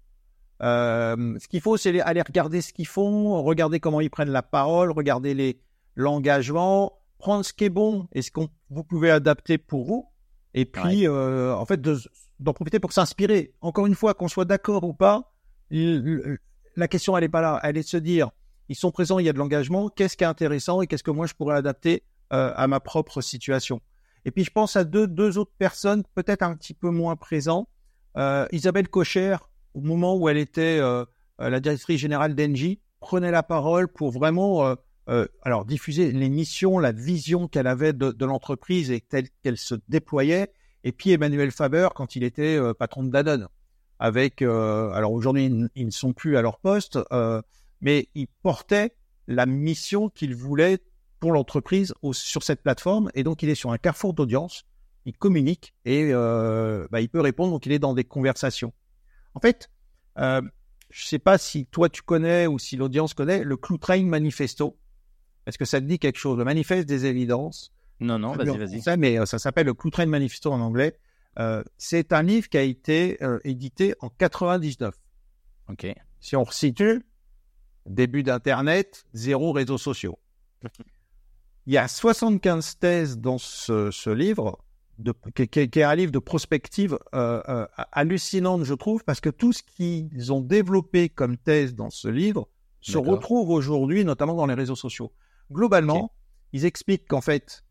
Ce 0.64 1.48
qu'il 1.48 1.62
faut, 1.62 1.78
c'est 1.78 2.00
aller 2.02 2.22
regarder 2.22 2.62
ce 2.62 2.74
qu'ils 2.74 2.88
font, 2.88 3.42
regarder 3.44 3.80
comment 3.80 4.02
ils 4.02 4.10
prennent 4.10 4.32
la 4.32 4.44
parole, 4.44 4.92
regarder 4.92 5.34
les 5.34 5.60
l'engagement, 5.96 7.00
prendre 7.20 7.46
ce 7.46 7.54
qui 7.54 7.66
est 7.66 7.70
bon 7.70 8.08
et 8.14 8.22
ce 8.22 8.32
que 8.32 8.42
vous 8.70 8.84
pouvez 8.84 9.12
adapter 9.12 9.58
pour 9.58 9.86
vous, 9.86 10.08
et 10.54 10.66
puis 10.66 11.08
en 11.08 11.66
fait 11.66 11.80
d'en 12.40 12.54
profiter 12.54 12.80
pour 12.80 12.94
s'inspirer. 12.94 13.54
Encore 13.62 13.86
une 13.86 13.96
fois, 13.96 14.14
qu'on 14.14 14.28
soit 14.28 14.46
d'accord 14.46 14.84
ou 14.84 14.94
pas, 14.94 15.34
la 15.70 16.88
question, 16.88 17.16
elle 17.18 17.24
n'est 17.24 17.30
pas 17.30 17.42
là. 17.42 17.60
Elle 17.64 17.78
est 17.78 17.84
de 17.84 17.88
se 17.88 17.98
dire, 17.98 18.32
ils 18.70 18.76
sont 18.76 18.92
présents, 18.92 19.20
il 19.20 19.26
y 19.26 19.30
a 19.30 19.34
de 19.34 19.38
l'engagement, 19.38 19.90
qu'est-ce 19.90 20.18
qui 20.18 20.24
est 20.24 20.28
intéressant 20.28 20.82
et 20.82 20.88
qu'est-ce 20.88 21.04
que 21.04 21.12
moi 21.12 21.28
je 21.28 21.34
pourrais 21.34 21.56
adapter 21.56 22.04
euh, 22.32 22.52
à 22.56 22.68
ma 22.68 22.80
propre 22.80 23.22
situation. 23.22 23.82
Et 24.26 24.32
puis 24.32 24.44
je 24.44 24.52
pense 24.52 24.76
à 24.76 24.84
deux, 24.84 25.08
deux 25.08 25.38
autres 25.38 25.54
personnes, 25.58 26.04
peut-être 26.16 26.42
un 26.42 26.56
petit 26.56 26.74
peu 26.74 26.90
moins 26.90 27.16
présents. 27.16 27.68
Euh, 28.18 28.48
Isabelle 28.52 28.88
Cocher, 28.88 29.38
au 29.74 29.82
moment 29.82 30.16
où 30.16 30.30
elle 30.30 30.38
était 30.38 30.80
euh, 30.80 31.06
la 31.40 31.60
directrice 31.60 32.00
générale 32.00 32.36
d'Engie, 32.36 32.80
prenait 33.00 33.32
la 33.32 33.44
parole 33.44 33.88
pour 33.88 34.12
vraiment 34.12 34.76
alors 35.42 35.66
diffuser 35.66 36.12
les 36.14 36.30
missions, 36.30 36.80
la 36.80 36.94
vision 36.94 37.50
qu'elle 37.50 37.68
avait 37.68 37.92
de, 37.92 38.12
de 38.12 38.26
l'entreprise 38.26 38.92
et 38.92 39.02
telle 39.02 39.28
qu'elle 39.44 39.58
se 39.58 39.76
déployait. 39.90 40.54
Et 40.86 40.94
puis 40.94 41.12
Emmanuel 41.12 41.52
Faber, 41.52 41.90
quand 41.96 42.16
il 42.16 42.24
était 42.24 42.58
patron 42.76 43.04
de 43.04 43.10
Danone 43.10 43.50
avec, 44.04 44.42
euh, 44.42 44.92
alors 44.92 45.14
aujourd'hui 45.14 45.70
ils, 45.76 45.86
ne 45.86 45.92
sont 45.92 46.12
plus 46.12 46.36
à 46.36 46.42
leur 46.42 46.60
poste, 46.60 47.00
euh, 47.14 47.42
mais 47.80 48.10
ils 48.16 48.28
portaient 48.28 48.96
la 49.28 49.46
mission 49.46 50.10
qu'ils 50.10 50.36
voulaient 50.36 50.80
pour 51.22 51.32
l'entreprise 51.32 51.94
sur 52.12 52.44
cette 52.44 52.62
plateforme, 52.62 53.10
et 53.14 53.24
donc 53.24 53.44
il 53.44 53.50
est 53.50 53.56
sur 53.56 53.72
un 53.72 53.78
carrefour 53.78 54.14
d'audience, 54.14 54.66
il 55.06 55.16
communique 55.16 55.74
et 55.86 56.10
euh, 56.12 56.86
bah, 56.92 57.00
il 57.00 57.08
peut 57.08 57.22
répondre, 57.22 57.52
donc 57.52 57.66
il 57.66 57.72
est 57.72 57.80
dans 57.80 57.94
des 57.94 58.04
conversations. 58.04 58.74
En 59.36 59.40
fait, 59.40 59.70
je 60.18 60.42
ne 60.42 60.50
sais 60.92 61.20
pas 61.20 61.38
si 61.38 61.66
toi 61.66 61.90
tu 61.90 62.02
connais 62.02 62.48
ou 62.48 62.60
si 62.60 62.76
l'audience 62.78 63.14
connaît 63.14 63.44
le 63.44 63.58
Train 63.58 64.04
Manifesto. 64.04 64.78
Est-ce 65.46 65.58
que 65.58 65.66
ça 65.66 65.82
te 65.82 65.86
dit 65.86 66.00
quelque 66.00 66.18
chose? 66.18 66.38
Le 66.38 66.46
manifeste 66.46 66.88
des 66.88 67.06
évidences. 67.06 67.74
Non, 68.00 68.20
non, 68.20 68.34
vas-y, 68.34 68.58
vas-y. 68.58 68.98
Mais 68.98 69.26
ça 69.26 69.40
s'appelle 69.40 69.68
le 69.68 69.74
Train 69.74 70.06
Manifesto 70.06 70.52
en 70.52 70.62
anglais. 70.62 70.98
Euh, 71.40 71.64
c'est 71.78 72.14
un 72.14 72.22
livre 72.22 72.48
qui 72.48 72.58
a 72.58 72.62
été 72.62 73.18
euh, 73.24 73.40
édité 73.44 73.96
en 74.02 74.10
99. 74.10 74.94
Ok. 75.70 75.88
Si 76.20 76.36
on 76.36 76.44
resitue, 76.44 77.06
début 77.86 78.24
d'Internet, 78.24 79.06
zéro 79.14 79.52
réseaux 79.52 79.78
sociaux. 79.78 80.20
Il 81.66 81.74
y 81.74 81.78
a 81.78 81.88
75 81.88 82.78
thèses 82.78 83.18
dans 83.18 83.38
ce, 83.38 84.10
livre, 84.10 84.60
de, 85.00 85.14
qui, 85.34 85.60
est 85.60 85.78
un 85.84 85.96
livre 85.96 86.12
de 86.12 86.20
prospective 86.20 86.98
euh, 87.16 87.66
hallucinante, 87.92 88.64
je 88.64 88.74
trouve, 88.74 89.04
parce 89.04 89.20
que 89.20 89.30
tout 89.30 89.54
ce 89.54 89.64
qu'ils 89.64 90.32
ont 90.32 90.42
développé 90.42 91.10
comme 91.10 91.38
thèse 91.38 91.76
dans 91.76 91.90
ce 91.90 92.08
livre 92.08 92.48
se 92.82 92.98
retrouve 92.98 93.50
aujourd'hui, 93.50 94.04
notamment 94.04 94.36
dans 94.36 94.46
les 94.46 94.54
réseaux 94.54 94.76
sociaux. 94.76 95.14
Globalement, 95.52 96.12
ils 96.52 96.66
expliquent 96.66 97.08
qu'en 97.08 97.22
fait, 97.22 97.64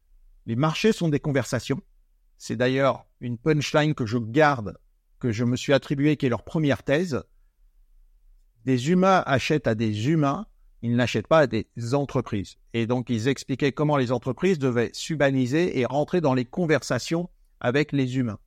les 0.46 0.56
marchés 0.56 0.92
sont 0.92 1.08
des 1.08 1.20
conversations 1.20 1.80
c'est 2.42 2.56
d'ailleurs 2.56 3.06
une 3.20 3.38
punchline 3.38 3.94
que 3.94 4.04
je 4.04 4.18
garde, 4.18 4.76
que 5.20 5.30
je 5.30 5.44
me 5.44 5.54
suis 5.54 5.72
attribué, 5.72 6.16
qui 6.16 6.26
est 6.26 6.28
leur 6.28 6.42
première 6.42 6.82
thèse. 6.82 7.22
Des 8.64 8.90
humains 8.90 9.22
achètent 9.26 9.68
à 9.68 9.76
des 9.76 10.08
humains, 10.08 10.46
ils 10.83 10.97
n'achètent 10.97 11.29
pas 11.29 11.47
des 11.47 11.66
entreprises. 11.95 12.57
Et 12.75 12.87
donc, 12.87 13.09
ils 13.09 13.29
expliquaient 13.29 13.73
comment 13.73 13.97
les 13.97 14.12
entreprises 14.12 14.59
devaient 14.59 14.90
s'humaniser 14.92 15.79
et 15.79 15.87
rentrer 15.87 16.21
dans 16.21 16.35
les 16.35 16.45
conversations 16.45 17.31
avec 17.61 17.92
les 17.92 18.18
humains. 18.18 18.38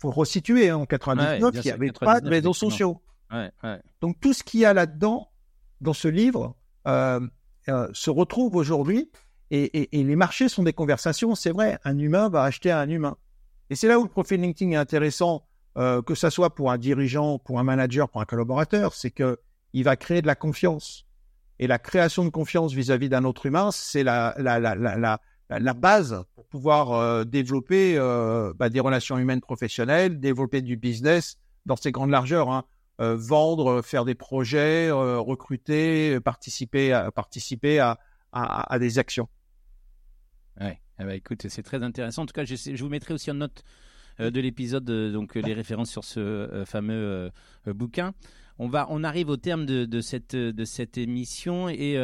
faut 0.00 0.10
resituer, 0.10 0.68
hein, 0.68 0.78
en 0.78 0.86
99, 0.86 1.54
il 1.54 1.60
n'y 1.60 1.70
avait 1.70 1.92
pas 1.92 2.20
de 2.20 2.28
réseaux 2.28 2.52
sociaux. 2.52 3.00
Donc, 4.00 4.20
tout 4.20 4.32
ce 4.32 4.42
qu'il 4.42 4.60
y 4.60 4.64
a 4.64 4.74
là-dedans, 4.74 5.30
dans 5.80 5.92
ce 5.92 6.08
livre, 6.08 6.56
euh, 6.86 7.20
euh, 7.68 7.88
se 7.92 8.10
retrouve 8.10 8.56
aujourd'hui 8.56 9.10
et, 9.50 9.88
les 9.92 10.16
marchés 10.16 10.48
sont 10.48 10.62
des 10.62 10.72
conversations, 10.72 11.34
c'est 11.34 11.50
vrai, 11.50 11.78
un 11.84 11.98
humain 11.98 12.30
va 12.30 12.42
acheter 12.42 12.70
à 12.70 12.80
un 12.80 12.88
humain. 12.88 13.18
Et 13.68 13.74
c'est 13.74 13.86
là 13.86 13.98
où 13.98 14.02
le 14.02 14.08
profil 14.08 14.40
LinkedIn 14.40 14.70
est 14.72 14.76
intéressant, 14.76 15.46
euh, 15.76 16.00
que 16.00 16.14
ce 16.14 16.30
soit 16.30 16.54
pour 16.54 16.72
un 16.72 16.78
dirigeant, 16.78 17.38
pour 17.38 17.58
un 17.58 17.62
manager, 17.62 18.08
pour 18.08 18.22
un 18.22 18.24
collaborateur, 18.24 18.94
c'est 18.94 19.10
que 19.10 19.38
il 19.74 19.84
va 19.84 19.96
créer 19.96 20.22
de 20.22 20.26
la 20.26 20.34
confiance. 20.34 21.06
Et 21.62 21.68
la 21.68 21.78
création 21.78 22.24
de 22.24 22.30
confiance 22.30 22.72
vis-à-vis 22.72 23.08
d'un 23.08 23.22
autre 23.22 23.46
humain, 23.46 23.70
c'est 23.70 24.02
la, 24.02 24.34
la, 24.36 24.58
la, 24.58 24.74
la, 24.74 25.20
la, 25.48 25.74
base 25.74 26.24
pour 26.34 26.44
pouvoir 26.48 26.90
euh, 26.90 27.22
développer 27.22 27.96
euh, 27.96 28.52
bah, 28.56 28.68
des 28.68 28.80
relations 28.80 29.16
humaines 29.16 29.40
professionnelles, 29.40 30.18
développer 30.18 30.60
du 30.60 30.76
business 30.76 31.36
dans 31.64 31.76
ses 31.76 31.92
grandes 31.92 32.10
largeurs. 32.10 32.50
Hein. 32.50 32.64
vendre, 32.98 33.80
faire 33.80 34.04
des 34.04 34.16
projets, 34.16 34.90
recruter, 34.90 36.18
participer 36.18 36.92
à, 36.92 37.12
participer 37.12 37.78
à, 37.78 37.96
à, 38.32 38.78
des 38.80 38.98
actions. 38.98 39.28
Ouais. 40.60 40.80
Ben, 40.98 41.10
écoute, 41.10 41.46
c'est 41.48 41.62
très 41.62 41.84
intéressant. 41.84 42.22
En 42.22 42.26
tout 42.26 42.34
cas, 42.34 42.44
je, 42.44 42.56
je 42.56 42.82
vous 42.82 42.90
mettrai 42.90 43.14
aussi 43.14 43.30
en 43.30 43.34
note 43.34 43.62
euh, 44.20 44.30
de 44.30 44.40
l'épisode 44.40 44.88
euh, 44.90 45.12
donc 45.12 45.36
euh, 45.36 45.40
les 45.40 45.54
références 45.54 45.90
sur 45.90 46.04
ce 46.04 46.64
fameux 46.66 47.30
bouquin. 47.66 48.14
On 48.58 48.68
va, 48.68 48.86
on 48.90 49.02
arrive 49.02 49.28
au 49.28 49.36
terme 49.36 49.66
de, 49.66 50.00
cette 50.00 50.36
de 50.36 50.64
cette 50.64 50.98
émission 50.98 51.68
et 51.68 51.96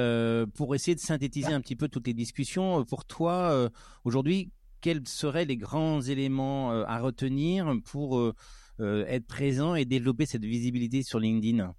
pour 0.55 0.75
essayer 0.75 0.95
de 0.95 1.01
synthétiser 1.01 1.53
un 1.53 1.61
petit 1.61 1.77
peu 1.77 1.89
toutes 1.89 2.07
les 2.07 2.15
discussions, 2.15 2.85
pour 2.85 3.05
toi 3.05 3.71
aujourd'hui, 4.05 4.51
quels 4.81 5.07
seraient 5.07 5.45
les 5.45 5.57
grands 5.57 6.01
éléments 6.01 6.71
à 6.71 6.99
retenir 7.01 7.73
pour 7.85 8.33
être 8.81 9.27
présent 9.27 9.75
et 9.75 9.85
développer 9.85 10.27
cette 10.27 10.45
visibilité 10.45 11.03
sur 11.03 11.21
LinkedIn? 11.21 11.73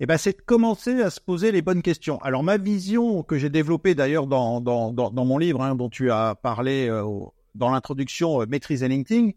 Eh 0.00 0.06
ben, 0.06 0.16
c'est 0.16 0.36
de 0.36 0.42
commencer 0.42 1.02
à 1.02 1.10
se 1.10 1.20
poser 1.20 1.52
les 1.52 1.62
bonnes 1.62 1.82
questions. 1.82 2.18
Alors 2.22 2.42
ma 2.42 2.56
vision 2.56 3.22
que 3.22 3.38
j'ai 3.38 3.48
développée 3.48 3.94
d'ailleurs 3.94 4.26
dans, 4.26 4.60
dans, 4.60 4.92
dans, 4.92 5.24
mon 5.24 5.38
livre 5.38 5.62
hein, 5.62 5.76
dont 5.76 5.88
tu 5.88 6.10
as 6.10 6.34
parlé 6.34 6.88
euh, 6.88 7.04
dans 7.54 7.70
l'introduction 7.70 8.42
euh, 8.42 8.46
Maîtriser 8.46 8.88
LinkedIn, 8.88 9.30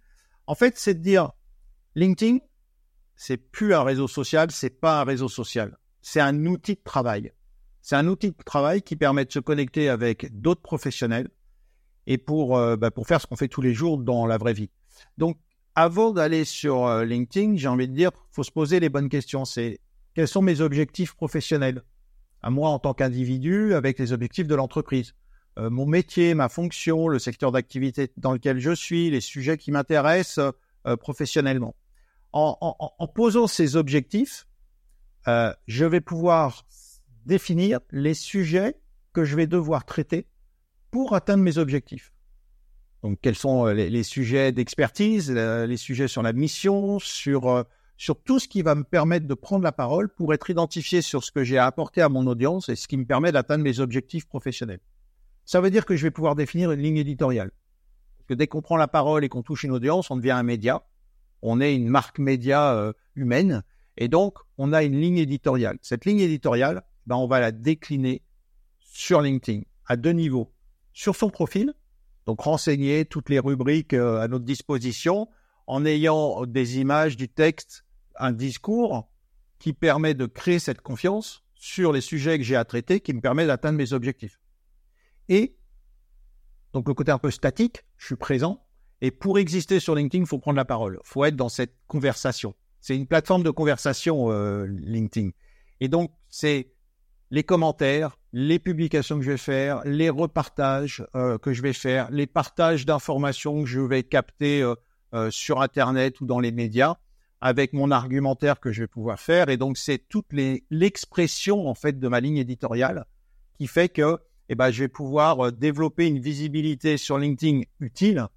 en 0.48 0.56
fait 0.56 0.78
c'est 0.78 0.96
de 0.96 1.00
dire 1.00 1.32
LinkedIn, 1.94 2.40
c'est 3.18 3.36
plus 3.36 3.74
un 3.74 3.84
réseau 3.84 4.08
social, 4.08 4.50
c'est 4.52 4.80
pas 4.80 5.02
un 5.02 5.04
réseau 5.04 5.28
social, 5.28 5.78
c'est 6.02 6.22
un 6.22 6.46
outil 6.46 6.76
de 6.76 6.82
travail. 6.84 7.34
C'est 7.82 7.96
un 7.96 8.08
outil 8.08 8.32
de 8.32 8.44
travail 8.46 8.82
qui 8.82 8.96
permet 8.96 9.26
de 9.26 9.32
se 9.32 9.40
connecter 9.40 9.90
avec 9.90 10.40
d'autres 10.40 10.62
professionnels 10.62 11.30
et 12.06 12.18
pour, 12.18 12.58
euh, 12.58 12.78
bah, 12.78 12.92
pour 12.92 13.08
faire 13.08 13.22
ce 13.22 13.28
qu'on 13.28 13.36
fait 13.36 13.48
tous 13.50 13.62
les 13.62 13.74
jours 13.74 13.98
dans 13.98 14.26
la 14.26 14.38
vraie 14.38 14.54
vie. 14.54 14.70
Donc 15.18 15.38
avant 15.76 16.12
d'aller 16.12 16.46
sur 16.46 17.04
LinkedIn, 17.04 17.58
j'ai 17.58 17.68
envie 17.68 17.88
de 17.88 17.94
dire, 17.94 18.12
faut 18.32 18.44
se 18.44 18.52
poser 18.52 18.80
les 18.80 18.90
bonnes 18.90 19.10
questions. 19.10 19.46
C'est 19.46 19.80
quels 20.18 20.28
sont 20.28 20.42
mes 20.42 20.62
objectifs 20.62 21.14
professionnels? 21.14 21.84
À 22.42 22.50
moi 22.50 22.70
en 22.70 22.80
tant 22.80 22.96
qu'individu 22.96 23.76
avec 23.76 24.00
les 24.00 24.14
objectifs 24.14 24.48
de 24.48 24.56
l'entreprise. 24.56 25.14
Euh, 25.60 25.70
mon 25.70 25.86
métier, 25.86 26.34
ma 26.34 26.50
fonction, 26.50 27.08
le 27.08 27.20
secteur 27.20 27.52
d'activité 27.52 28.12
dans 28.18 28.34
lequel 28.34 28.60
je 28.60 28.72
suis, 28.72 29.10
les 29.10 29.22
sujets 29.22 29.58
qui 29.58 29.72
m'intéressent 29.72 30.54
euh, 30.88 30.96
professionnellement. 30.96 31.76
En, 32.34 33.08
posant 33.14 33.48
ces 33.48 33.76
objectifs, 33.76 34.48
euh, 35.28 35.54
je 35.68 35.86
vais 35.86 36.02
pouvoir 36.02 36.66
définir 37.26 37.80
les 37.92 38.14
sujets 38.14 38.80
que 39.14 39.24
je 39.24 39.36
vais 39.36 39.48
devoir 39.48 39.86
traiter 39.86 40.28
pour 40.92 41.14
atteindre 41.14 41.44
mes 41.44 41.58
objectifs. 41.58 42.14
Donc, 43.04 43.20
quels 43.22 43.36
sont 43.36 43.66
les, 43.66 43.90
les 43.90 44.04
sujets 44.04 44.52
d'expertise, 44.52 45.32
les 45.32 45.78
sujets 45.78 46.08
sur 46.08 46.22
la 46.22 46.34
mission, 46.34 47.00
sur 47.00 47.66
sur 47.98 48.22
tout 48.22 48.40
ce 48.40 48.48
qui 48.48 48.62
va 48.62 48.76
me 48.76 48.84
permettre 48.84 49.28
de 49.28 49.34
prendre 49.34 49.64
la 49.64 49.72
parole 49.72 50.08
pour 50.08 50.34
être 50.34 50.50
identifié 50.50 51.02
sur 51.02 51.24
ce 51.24 51.32
que 51.32 51.44
j'ai 51.44 51.58
à 51.58 51.66
apporter 51.66 52.02
à 52.02 52.10
mon 52.10 52.28
audience 52.28 52.70
et 52.70 52.76
ce 52.76 52.88
qui 52.88 52.96
me 52.96 53.06
permet 53.06 53.32
d'atteindre 53.32 53.64
mes 53.64 53.80
objectifs 53.80 54.28
professionnels. 54.28 54.80
Ça 55.46 55.62
veut 55.62 55.72
dire 55.72 55.86
que 55.86 55.96
je 55.96 56.04
vais 56.04 56.12
pouvoir 56.12 56.36
définir 56.36 56.72
une 56.72 56.82
ligne 56.82 56.98
éditoriale. 56.98 57.52
Parce 58.18 58.28
que 58.28 58.34
dès 58.36 58.48
qu'on 58.48 58.62
prend 58.62 58.78
la 58.78 58.88
parole 58.88 59.24
et 59.24 59.30
qu'on 59.30 59.42
touche 59.42 59.64
une 59.64 59.72
audience, 59.72 60.12
on 60.12 60.16
devient 60.16 60.32
un 60.32 60.44
média. 60.44 60.84
On 61.42 61.62
est 61.62 61.76
une 61.76 61.88
marque 61.88 62.20
média 62.20 62.74
euh, 62.76 62.94
humaine. 63.16 63.64
Et 63.98 64.08
donc, 64.08 64.38
on 64.58 64.74
a 64.74 64.84
une 64.84 65.00
ligne 65.00 65.18
éditoriale. 65.18 65.78
Cette 65.82 66.06
ligne 66.06 66.20
éditoriale, 66.20 66.84
ben, 67.06 67.16
on 67.16 67.28
va 67.28 67.40
la 67.40 67.52
décliner 67.52 68.24
sur 68.80 69.22
LinkedIn 69.22 69.62
à 69.86 69.96
deux 69.96 70.12
niveaux. 70.12 70.54
Sur 70.94 71.16
son 71.16 71.30
profil, 71.30 71.74
donc 72.26 72.42
renseigner 72.42 73.06
toutes 73.06 73.30
les 73.30 73.40
rubriques 73.40 73.94
euh, 73.94 74.20
à 74.20 74.28
notre 74.28 74.46
disposition 74.46 75.30
en 75.68 75.86
ayant 75.86 76.46
des 76.46 76.80
images, 76.80 77.18
du 77.18 77.30
texte 77.30 77.84
un 78.20 78.32
discours 78.32 79.10
qui 79.60 79.74
permet 79.74 80.14
de 80.14 80.26
créer 80.26 80.60
cette 80.60 80.82
confiance 80.82 81.44
sur 81.56 81.92
les 81.92 82.02
sujets 82.02 82.38
que 82.38 82.44
j'ai 82.44 82.56
à 82.56 82.66
traiter, 82.66 83.00
qui 83.00 83.14
me 83.14 83.22
permet 83.22 83.46
d'atteindre 83.46 83.78
mes 83.78 83.94
objectifs. 83.94 84.40
Et, 85.30 85.58
donc 86.74 86.88
le 86.88 86.94
côté 86.94 87.12
un 87.12 87.18
peu 87.18 87.32
statique, 87.32 87.84
je 87.98 88.08
suis 88.08 88.16
présent, 88.16 88.67
et 89.02 89.12
pour 89.12 89.38
exister 89.40 89.80
sur 89.80 89.96
LinkedIn, 89.96 90.24
il 90.24 90.28
faut 90.28 90.40
prendre 90.40 90.58
la 90.58 90.66
parole, 90.66 91.00
il 91.04 91.08
faut 91.08 91.24
être 91.26 91.36
dans 91.36 91.50
cette 91.50 91.76
conversation. 91.88 92.56
C'est 92.80 92.96
une 92.96 93.08
plateforme 93.08 93.44
de 93.44 93.50
conversation, 93.50 94.32
euh, 94.32 94.66
LinkedIn. 94.68 95.32
Et 95.80 95.88
donc, 95.88 96.12
c'est 96.30 96.72
les 97.32 97.44
commentaires, 97.44 98.18
les 98.34 98.60
publications 98.60 99.18
que 99.18 99.24
je 99.24 99.32
vais 99.32 99.38
faire, 99.38 99.82
les 99.86 100.10
repartages 100.10 101.06
euh, 101.16 101.38
que 101.38 101.54
je 101.54 101.62
vais 101.62 101.74
faire, 101.74 102.10
les 102.12 102.28
partages 102.28 102.86
d'informations 102.86 103.64
que 103.64 103.70
je 103.70 103.82
vais 103.82 104.04
capter 104.04 104.62
euh, 104.62 104.76
euh, 105.14 105.32
sur 105.32 105.62
Internet 105.62 106.22
ou 106.22 106.26
dans 106.26 106.40
les 106.40 106.52
médias, 106.52 106.96
avec 107.42 107.74
mon 107.74 107.92
argumentaire 107.92 108.60
que 108.60 108.72
je 108.72 108.84
vais 108.84 108.88
pouvoir 108.88 109.20
faire. 109.20 109.50
Et 109.50 109.58
donc, 109.58 109.78
c'est 109.78 110.08
toute 110.08 110.28
l'expression 110.70 111.68
en 111.68 111.76
fait 111.76 112.00
de 112.00 112.08
ma 112.08 112.20
ligne 112.20 112.38
éditoriale 112.38 113.06
qui 113.58 113.68
fait 113.68 113.90
que 113.90 114.20
eh 114.50 114.56
ben, 114.56 114.72
je 114.72 114.84
vais 114.84 114.88
pouvoir 114.88 115.52
développer 115.52 116.08
une 116.08 116.20
visibilité 116.20 116.98
sur 116.98 117.18
LinkedIn 117.18 117.64
utile. 117.82 118.28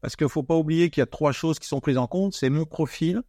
Parce 0.00 0.16
qu'il 0.16 0.26
ne 0.26 0.30
faut 0.30 0.42
pas 0.42 0.56
oublier 0.56 0.90
qu'il 0.90 1.00
y 1.00 1.02
a 1.02 1.06
trois 1.06 1.32
choses 1.32 1.58
qui 1.58 1.66
sont 1.66 1.80
prises 1.80 1.98
en 1.98 2.06
compte. 2.06 2.34
C'est 2.34 2.50
mon 2.50 2.64
profil, 2.64 3.22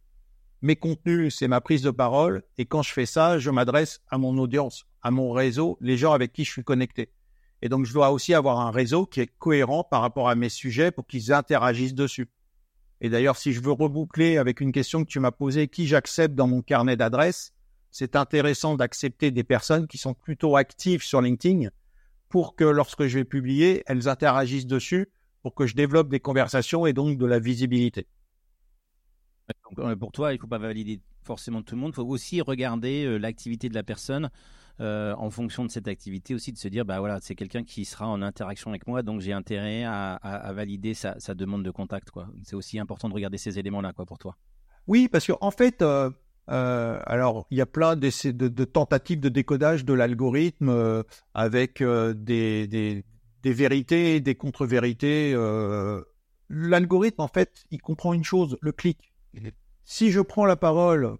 mes 0.62 0.76
contenus, 0.76 1.36
c'est 1.36 1.48
ma 1.48 1.60
prise 1.60 1.82
de 1.82 1.90
parole. 1.90 2.42
Et 2.58 2.66
quand 2.66 2.82
je 2.82 2.92
fais 2.92 3.06
ça, 3.06 3.38
je 3.38 3.50
m'adresse 3.50 4.00
à 4.08 4.18
mon 4.18 4.36
audience, 4.38 4.86
à 5.02 5.10
mon 5.10 5.32
réseau, 5.32 5.78
les 5.80 5.96
gens 5.96 6.12
avec 6.12 6.32
qui 6.32 6.44
je 6.44 6.50
suis 6.50 6.64
connecté. 6.64 7.10
Et 7.62 7.68
donc, 7.68 7.84
je 7.84 7.92
dois 7.92 8.10
aussi 8.10 8.34
avoir 8.34 8.60
un 8.60 8.70
réseau 8.70 9.04
qui 9.04 9.20
est 9.20 9.30
cohérent 9.38 9.84
par 9.84 10.00
rapport 10.00 10.28
à 10.28 10.34
mes 10.34 10.48
sujets 10.48 10.90
pour 10.90 11.06
qu'ils 11.06 11.32
interagissent 11.32 11.94
dessus. 11.94 12.28
Et 13.00 13.08
d'ailleurs, 13.08 13.36
si 13.36 13.52
je 13.52 13.60
veux 13.60 13.72
reboucler 13.72 14.38
avec 14.38 14.60
une 14.60 14.72
question 14.72 15.04
que 15.04 15.10
tu 15.10 15.20
m'as 15.20 15.30
posée, 15.30 15.68
qui 15.68 15.86
j'accepte 15.86 16.34
dans 16.34 16.46
mon 16.46 16.62
carnet 16.62 16.96
d'adresses, 16.96 17.52
c'est 17.90 18.14
intéressant 18.14 18.76
d'accepter 18.76 19.30
des 19.30 19.44
personnes 19.44 19.86
qui 19.86 19.98
sont 19.98 20.14
plutôt 20.14 20.56
actives 20.56 21.02
sur 21.02 21.20
LinkedIn 21.20 21.70
pour 22.28 22.54
que 22.54 22.64
lorsque 22.64 23.06
je 23.06 23.18
vais 23.18 23.24
publier, 23.24 23.82
elles 23.86 24.08
interagissent 24.08 24.66
dessus 24.66 25.10
pour 25.42 25.54
que 25.54 25.66
je 25.66 25.74
développe 25.74 26.08
des 26.08 26.20
conversations 26.20 26.86
et 26.86 26.92
donc 26.92 27.18
de 27.18 27.26
la 27.26 27.38
visibilité. 27.38 28.06
Euh, 29.78 29.96
pour 29.96 30.12
toi, 30.12 30.32
il 30.32 30.36
ne 30.36 30.40
faut 30.40 30.46
pas 30.46 30.58
valider 30.58 31.00
forcément 31.22 31.62
tout 31.62 31.74
le 31.74 31.80
monde. 31.80 31.92
Il 31.92 31.96
faut 31.96 32.06
aussi 32.06 32.40
regarder 32.40 33.04
euh, 33.04 33.18
l'activité 33.18 33.68
de 33.68 33.74
la 33.74 33.82
personne 33.82 34.30
euh, 34.80 35.14
en 35.18 35.30
fonction 35.30 35.64
de 35.64 35.70
cette 35.70 35.88
activité 35.88 36.34
aussi, 36.34 36.52
de 36.52 36.58
se 36.58 36.68
dire, 36.68 36.84
bah 36.84 37.00
voilà, 37.00 37.18
c'est 37.20 37.34
quelqu'un 37.34 37.64
qui 37.64 37.84
sera 37.84 38.08
en 38.08 38.22
interaction 38.22 38.70
avec 38.70 38.86
moi, 38.86 39.02
donc 39.02 39.20
j'ai 39.20 39.32
intérêt 39.32 39.84
à, 39.84 40.50
valider 40.54 40.94
sa, 40.94 41.14
demande 41.34 41.62
de 41.62 41.70
contact. 41.70 42.10
Quoi. 42.10 42.28
C'est 42.44 42.56
aussi 42.56 42.78
important 42.78 43.08
de 43.08 43.14
regarder 43.14 43.36
ces 43.36 43.58
éléments-là, 43.58 43.92
quoi, 43.92 44.06
pour 44.06 44.18
toi. 44.18 44.38
Oui, 44.86 45.08
parce 45.08 45.26
qu'en 45.26 45.36
en 45.42 45.50
fait, 45.50 45.84
alors 46.46 47.46
il 47.50 47.58
y 47.58 47.60
a 47.60 47.66
plein 47.66 47.94
de, 47.94 48.30
de, 48.30 48.64
tentatives 48.64 49.20
de 49.20 49.28
décodage 49.28 49.84
de 49.84 49.92
l'algorithme 49.92 51.04
avec 51.34 51.82
des, 51.82 52.66
des, 52.66 53.04
des, 53.42 53.52
vérités, 53.52 54.20
des 54.20 54.34
contre-vérités. 54.34 55.34
L'algorithme, 56.48 57.20
en 57.20 57.28
fait, 57.28 57.64
il 57.70 57.80
comprend 57.80 58.12
une 58.12 58.24
chose, 58.24 58.58
le 58.60 58.72
clic. 58.72 59.12
Si 59.84 60.10
je 60.10 60.20
prends 60.20 60.44
la 60.44 60.56
parole, 60.56 61.16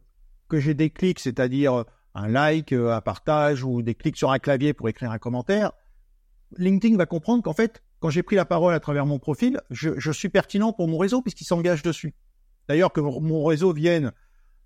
que 0.50 0.61
j'ai 0.61 0.74
des 0.74 0.90
clics, 0.90 1.20
c'est-à-dire 1.20 1.85
un 2.14 2.28
like, 2.28 2.72
euh, 2.72 2.92
un 2.92 3.00
partage 3.00 3.64
ou 3.64 3.80
des 3.80 3.94
clics 3.94 4.16
sur 4.16 4.30
un 4.30 4.38
clavier 4.38 4.74
pour 4.74 4.90
écrire 4.90 5.11
un 5.11 5.18
commentaire, 5.18 5.72
LinkedIn 6.59 6.96
va 6.96 7.06
comprendre 7.06 7.42
qu'en 7.42 7.54
fait, 7.54 7.83
quand 8.00 8.11
j'ai 8.11 8.22
pris 8.22 8.37
la 8.37 8.44
parole 8.44 8.74
à 8.74 8.80
travers 8.80 9.06
mon 9.06 9.18
profil, 9.18 9.61
je, 9.70 10.11
suis 10.11 10.28
pertinent 10.28 10.72
pour 10.72 10.88
mon 10.88 10.98
réseau 10.98 11.22
puisqu'il 11.22 11.44
s'engage 11.44 11.83
dessus. 11.83 12.14
D'ailleurs, 12.68 12.92
que 12.92 13.00
mon 13.00 13.44
réseau 13.44 13.72
vienne 13.72 14.12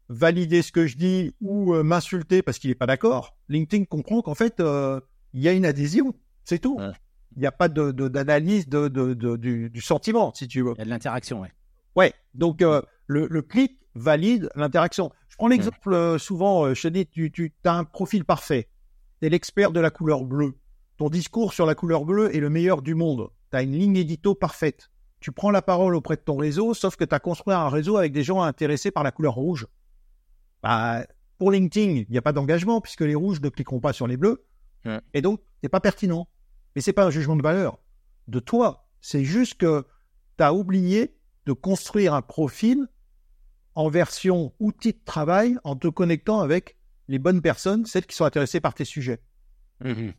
valider 0.09 0.63
ce 0.63 0.73
que 0.73 0.87
je 0.87 0.97
dis 0.97 1.35
ou 1.41 1.75
euh, 1.75 1.83
m'insulter 1.83 2.43
parce 2.43 2.59
qu'il 2.59 2.71
n'est 2.71 2.75
pas 2.75 2.87
d'accord, 2.87 3.37
LinkedIn 3.49 3.85
comprend 3.85 4.23
qu'en 4.23 4.35
fait, 4.35 4.61
euh, 4.61 5.01
il 5.33 5.43
y 5.43 5.49
a 5.49 5.53
une 5.53 5.65
adhésion. 5.65 6.15
C'est 6.45 6.59
tout. 6.59 6.79
Il 7.37 7.41
n'y 7.41 7.47
a 7.47 7.53
pas 7.53 7.69
d'analyse 7.69 8.69
de, 8.69 8.89
du, 9.37 9.81
sentiment, 9.81 10.33
si 10.35 10.49
tu 10.49 10.63
veux. 10.63 10.73
Il 10.77 10.79
y 10.79 10.83
a 10.83 10.85
de 10.85 10.91
l'interaction, 10.91 11.41
oui. 11.41 11.49
Ouais, 11.97 12.13
donc 12.35 12.63
le, 13.07 13.41
clic 13.43 13.79
valide 13.95 14.49
l'interaction. 14.55 15.13
Je 15.29 15.37
prends 15.37 15.49
l'exemple 15.49 15.93
euh, 15.93 16.19
souvent, 16.19 16.65
euh, 16.65 16.75
je 16.75 16.83
te 16.83 16.89
dis, 16.89 17.07
tu, 17.07 17.31
tu 17.31 17.53
as 17.65 17.75
un 17.75 17.85
profil 17.85 18.25
parfait. 18.25 18.69
Tu 19.21 19.27
es 19.27 19.31
l'expert 19.31 19.73
de 19.73 19.81
la 19.81 19.91
couleur 19.91 20.25
bleue. 20.25 20.55
Ton 20.97 21.11
discours 21.11 21.53
sur 21.53 21.67
la 21.67 21.75
couleur 21.75 22.05
bleue 22.05 22.35
est 22.35 22.41
le 22.41 22.51
meilleur 22.51 22.83
du 22.83 22.95
monde. 22.95 23.31
Tu 23.51 23.57
as 23.57 23.63
une 23.63 23.73
ligne 23.73 23.97
édito 23.97 24.35
parfaite. 24.35 24.91
Tu 25.21 25.33
prends 25.33 25.51
la 25.51 25.63
parole 25.63 25.97
auprès 25.97 26.17
de 26.17 26.21
ton 26.21 26.37
réseau, 26.37 26.75
sauf 26.75 26.97
que 26.97 27.05
tu 27.05 27.15
as 27.15 27.19
construit 27.19 27.55
un 27.55 27.69
réseau 27.69 27.97
avec 27.97 28.13
des 28.13 28.23
gens 28.23 28.43
intéressés 28.43 28.91
par 28.91 29.03
la 29.03 29.11
couleur 29.11 29.35
rouge. 29.35 29.67
Bah, 30.63 31.05
pour 31.39 31.51
LinkedIn, 31.51 32.05
il 32.07 32.07
n'y 32.11 32.19
a 32.19 32.23
pas 32.23 32.33
d'engagement 32.33 32.81
puisque 32.81 33.01
les 33.01 33.15
rouges 33.15 33.41
ne 33.41 33.49
cliqueront 33.49 33.81
pas 33.81 33.93
sur 33.93 34.07
les 34.07 34.17
bleus. 34.17 34.45
Et 35.15 35.23
donc, 35.23 35.41
c'est 35.63 35.71
pas 35.71 35.81
pertinent. 35.81 36.29
Mais 36.75 36.81
c'est 36.81 36.93
pas 36.93 37.05
un 37.05 37.11
jugement 37.11 37.37
de 37.37 37.43
valeur 37.43 37.79
de 38.29 38.41
toi. 38.41 38.89
C'est 39.01 39.25
juste 39.25 39.55
que 39.55 39.87
tu 40.39 40.45
as 40.45 40.55
oublié 40.55 41.17
de 41.47 41.53
construire 41.53 42.15
un 42.15 42.23
profil 42.23 42.89
en 43.75 43.89
version 43.89 44.55
outil 44.61 44.93
de 44.93 45.01
travail 45.05 45.57
en 45.65 45.77
te 45.77 45.89
connectant 45.89 46.41
avec 46.41 46.77
les 47.09 47.19
bonnes 47.19 47.43
personnes, 47.43 47.85
celles 47.87 48.07
qui 48.07 48.17
sont 48.17 48.25
intéressées 48.25 48.61
par 48.61 48.75
tes 48.75 48.85
sujets. 48.85 49.21
Mmh 49.81 50.11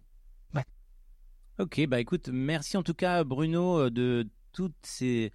ok, 1.57 1.87
bah 1.87 1.99
écoute, 1.99 2.29
merci 2.31 2.77
en 2.77 2.83
tout 2.83 2.93
cas 2.93 3.23
Bruno 3.23 3.79
euh, 3.79 3.89
de 3.89 4.27
tous 4.51 4.71
ces 4.83 5.31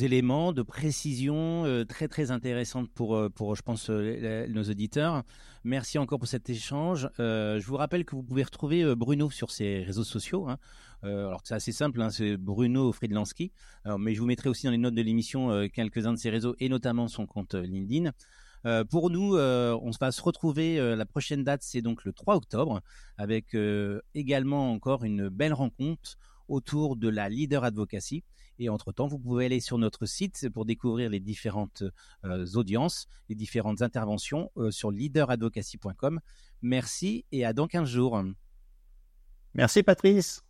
éléments 0.00 0.52
de 0.52 0.62
précision 0.62 1.64
euh, 1.64 1.84
très 1.84 2.08
très 2.08 2.30
intéressantes 2.30 2.90
pour, 2.90 3.16
euh, 3.16 3.28
pour 3.28 3.56
je 3.56 3.62
pense, 3.62 3.90
nos 3.90 4.62
auditeurs. 4.64 5.22
Merci 5.64 5.98
encore 5.98 6.18
pour 6.18 6.28
cet 6.28 6.50
échange. 6.50 7.08
je 7.18 7.64
vous 7.66 7.76
rappelle 7.76 8.04
que 8.04 8.16
vous 8.16 8.22
pouvez 8.22 8.42
retrouver 8.42 8.94
Bruno 8.94 9.30
sur 9.30 9.50
ses 9.50 9.82
réseaux 9.82 10.04
sociaux. 10.04 10.48
Hein. 10.48 10.58
Euh, 11.04 11.28
alors 11.28 11.40
c'est 11.44 11.54
assez 11.54 11.72
simple, 11.72 12.00
hein, 12.00 12.10
c'est 12.10 12.36
Bruno 12.36 12.92
Friedlanski. 12.92 13.52
mais 13.98 14.14
je 14.14 14.20
vous 14.20 14.26
mettrai 14.26 14.48
aussi 14.48 14.66
dans 14.66 14.72
les 14.72 14.78
notes 14.78 14.94
de 14.94 15.02
l'émission 15.02 15.50
euh, 15.50 15.66
quelques-uns 15.68 16.12
de 16.12 16.18
ses 16.18 16.30
réseaux 16.30 16.54
et 16.60 16.68
notamment 16.68 17.08
son 17.08 17.26
compte 17.26 17.54
euh, 17.54 17.62
LinkedIn. 17.62 18.12
pour 18.90 19.10
nous, 19.10 19.36
on 19.36 19.90
va 20.00 20.12
se 20.12 20.22
retrouver. 20.22 20.76
la 20.96 21.04
prochaine 21.04 21.42
date, 21.42 21.62
c'est 21.64 21.82
donc 21.82 22.04
le 22.04 22.12
3 22.12 22.36
octobre, 22.36 22.80
avec 23.18 23.56
également 24.14 24.70
encore 24.70 25.02
une 25.02 25.28
belle 25.28 25.52
rencontre 25.52 26.16
autour 26.52 26.96
de 26.96 27.08
la 27.08 27.28
leader 27.28 27.64
advocacy. 27.64 28.22
Et 28.58 28.68
entre-temps, 28.68 29.08
vous 29.08 29.18
pouvez 29.18 29.46
aller 29.46 29.60
sur 29.60 29.78
notre 29.78 30.06
site 30.06 30.48
pour 30.50 30.64
découvrir 30.64 31.10
les 31.10 31.20
différentes 31.20 31.82
audiences, 32.54 33.06
les 33.28 33.34
différentes 33.34 33.82
interventions 33.82 34.52
sur 34.70 34.90
leaderadvocacy.com. 34.90 36.20
Merci 36.60 37.24
et 37.32 37.44
à 37.44 37.52
dans 37.52 37.66
15 37.66 37.88
jours. 37.88 38.22
Merci 39.54 39.82
Patrice. 39.82 40.44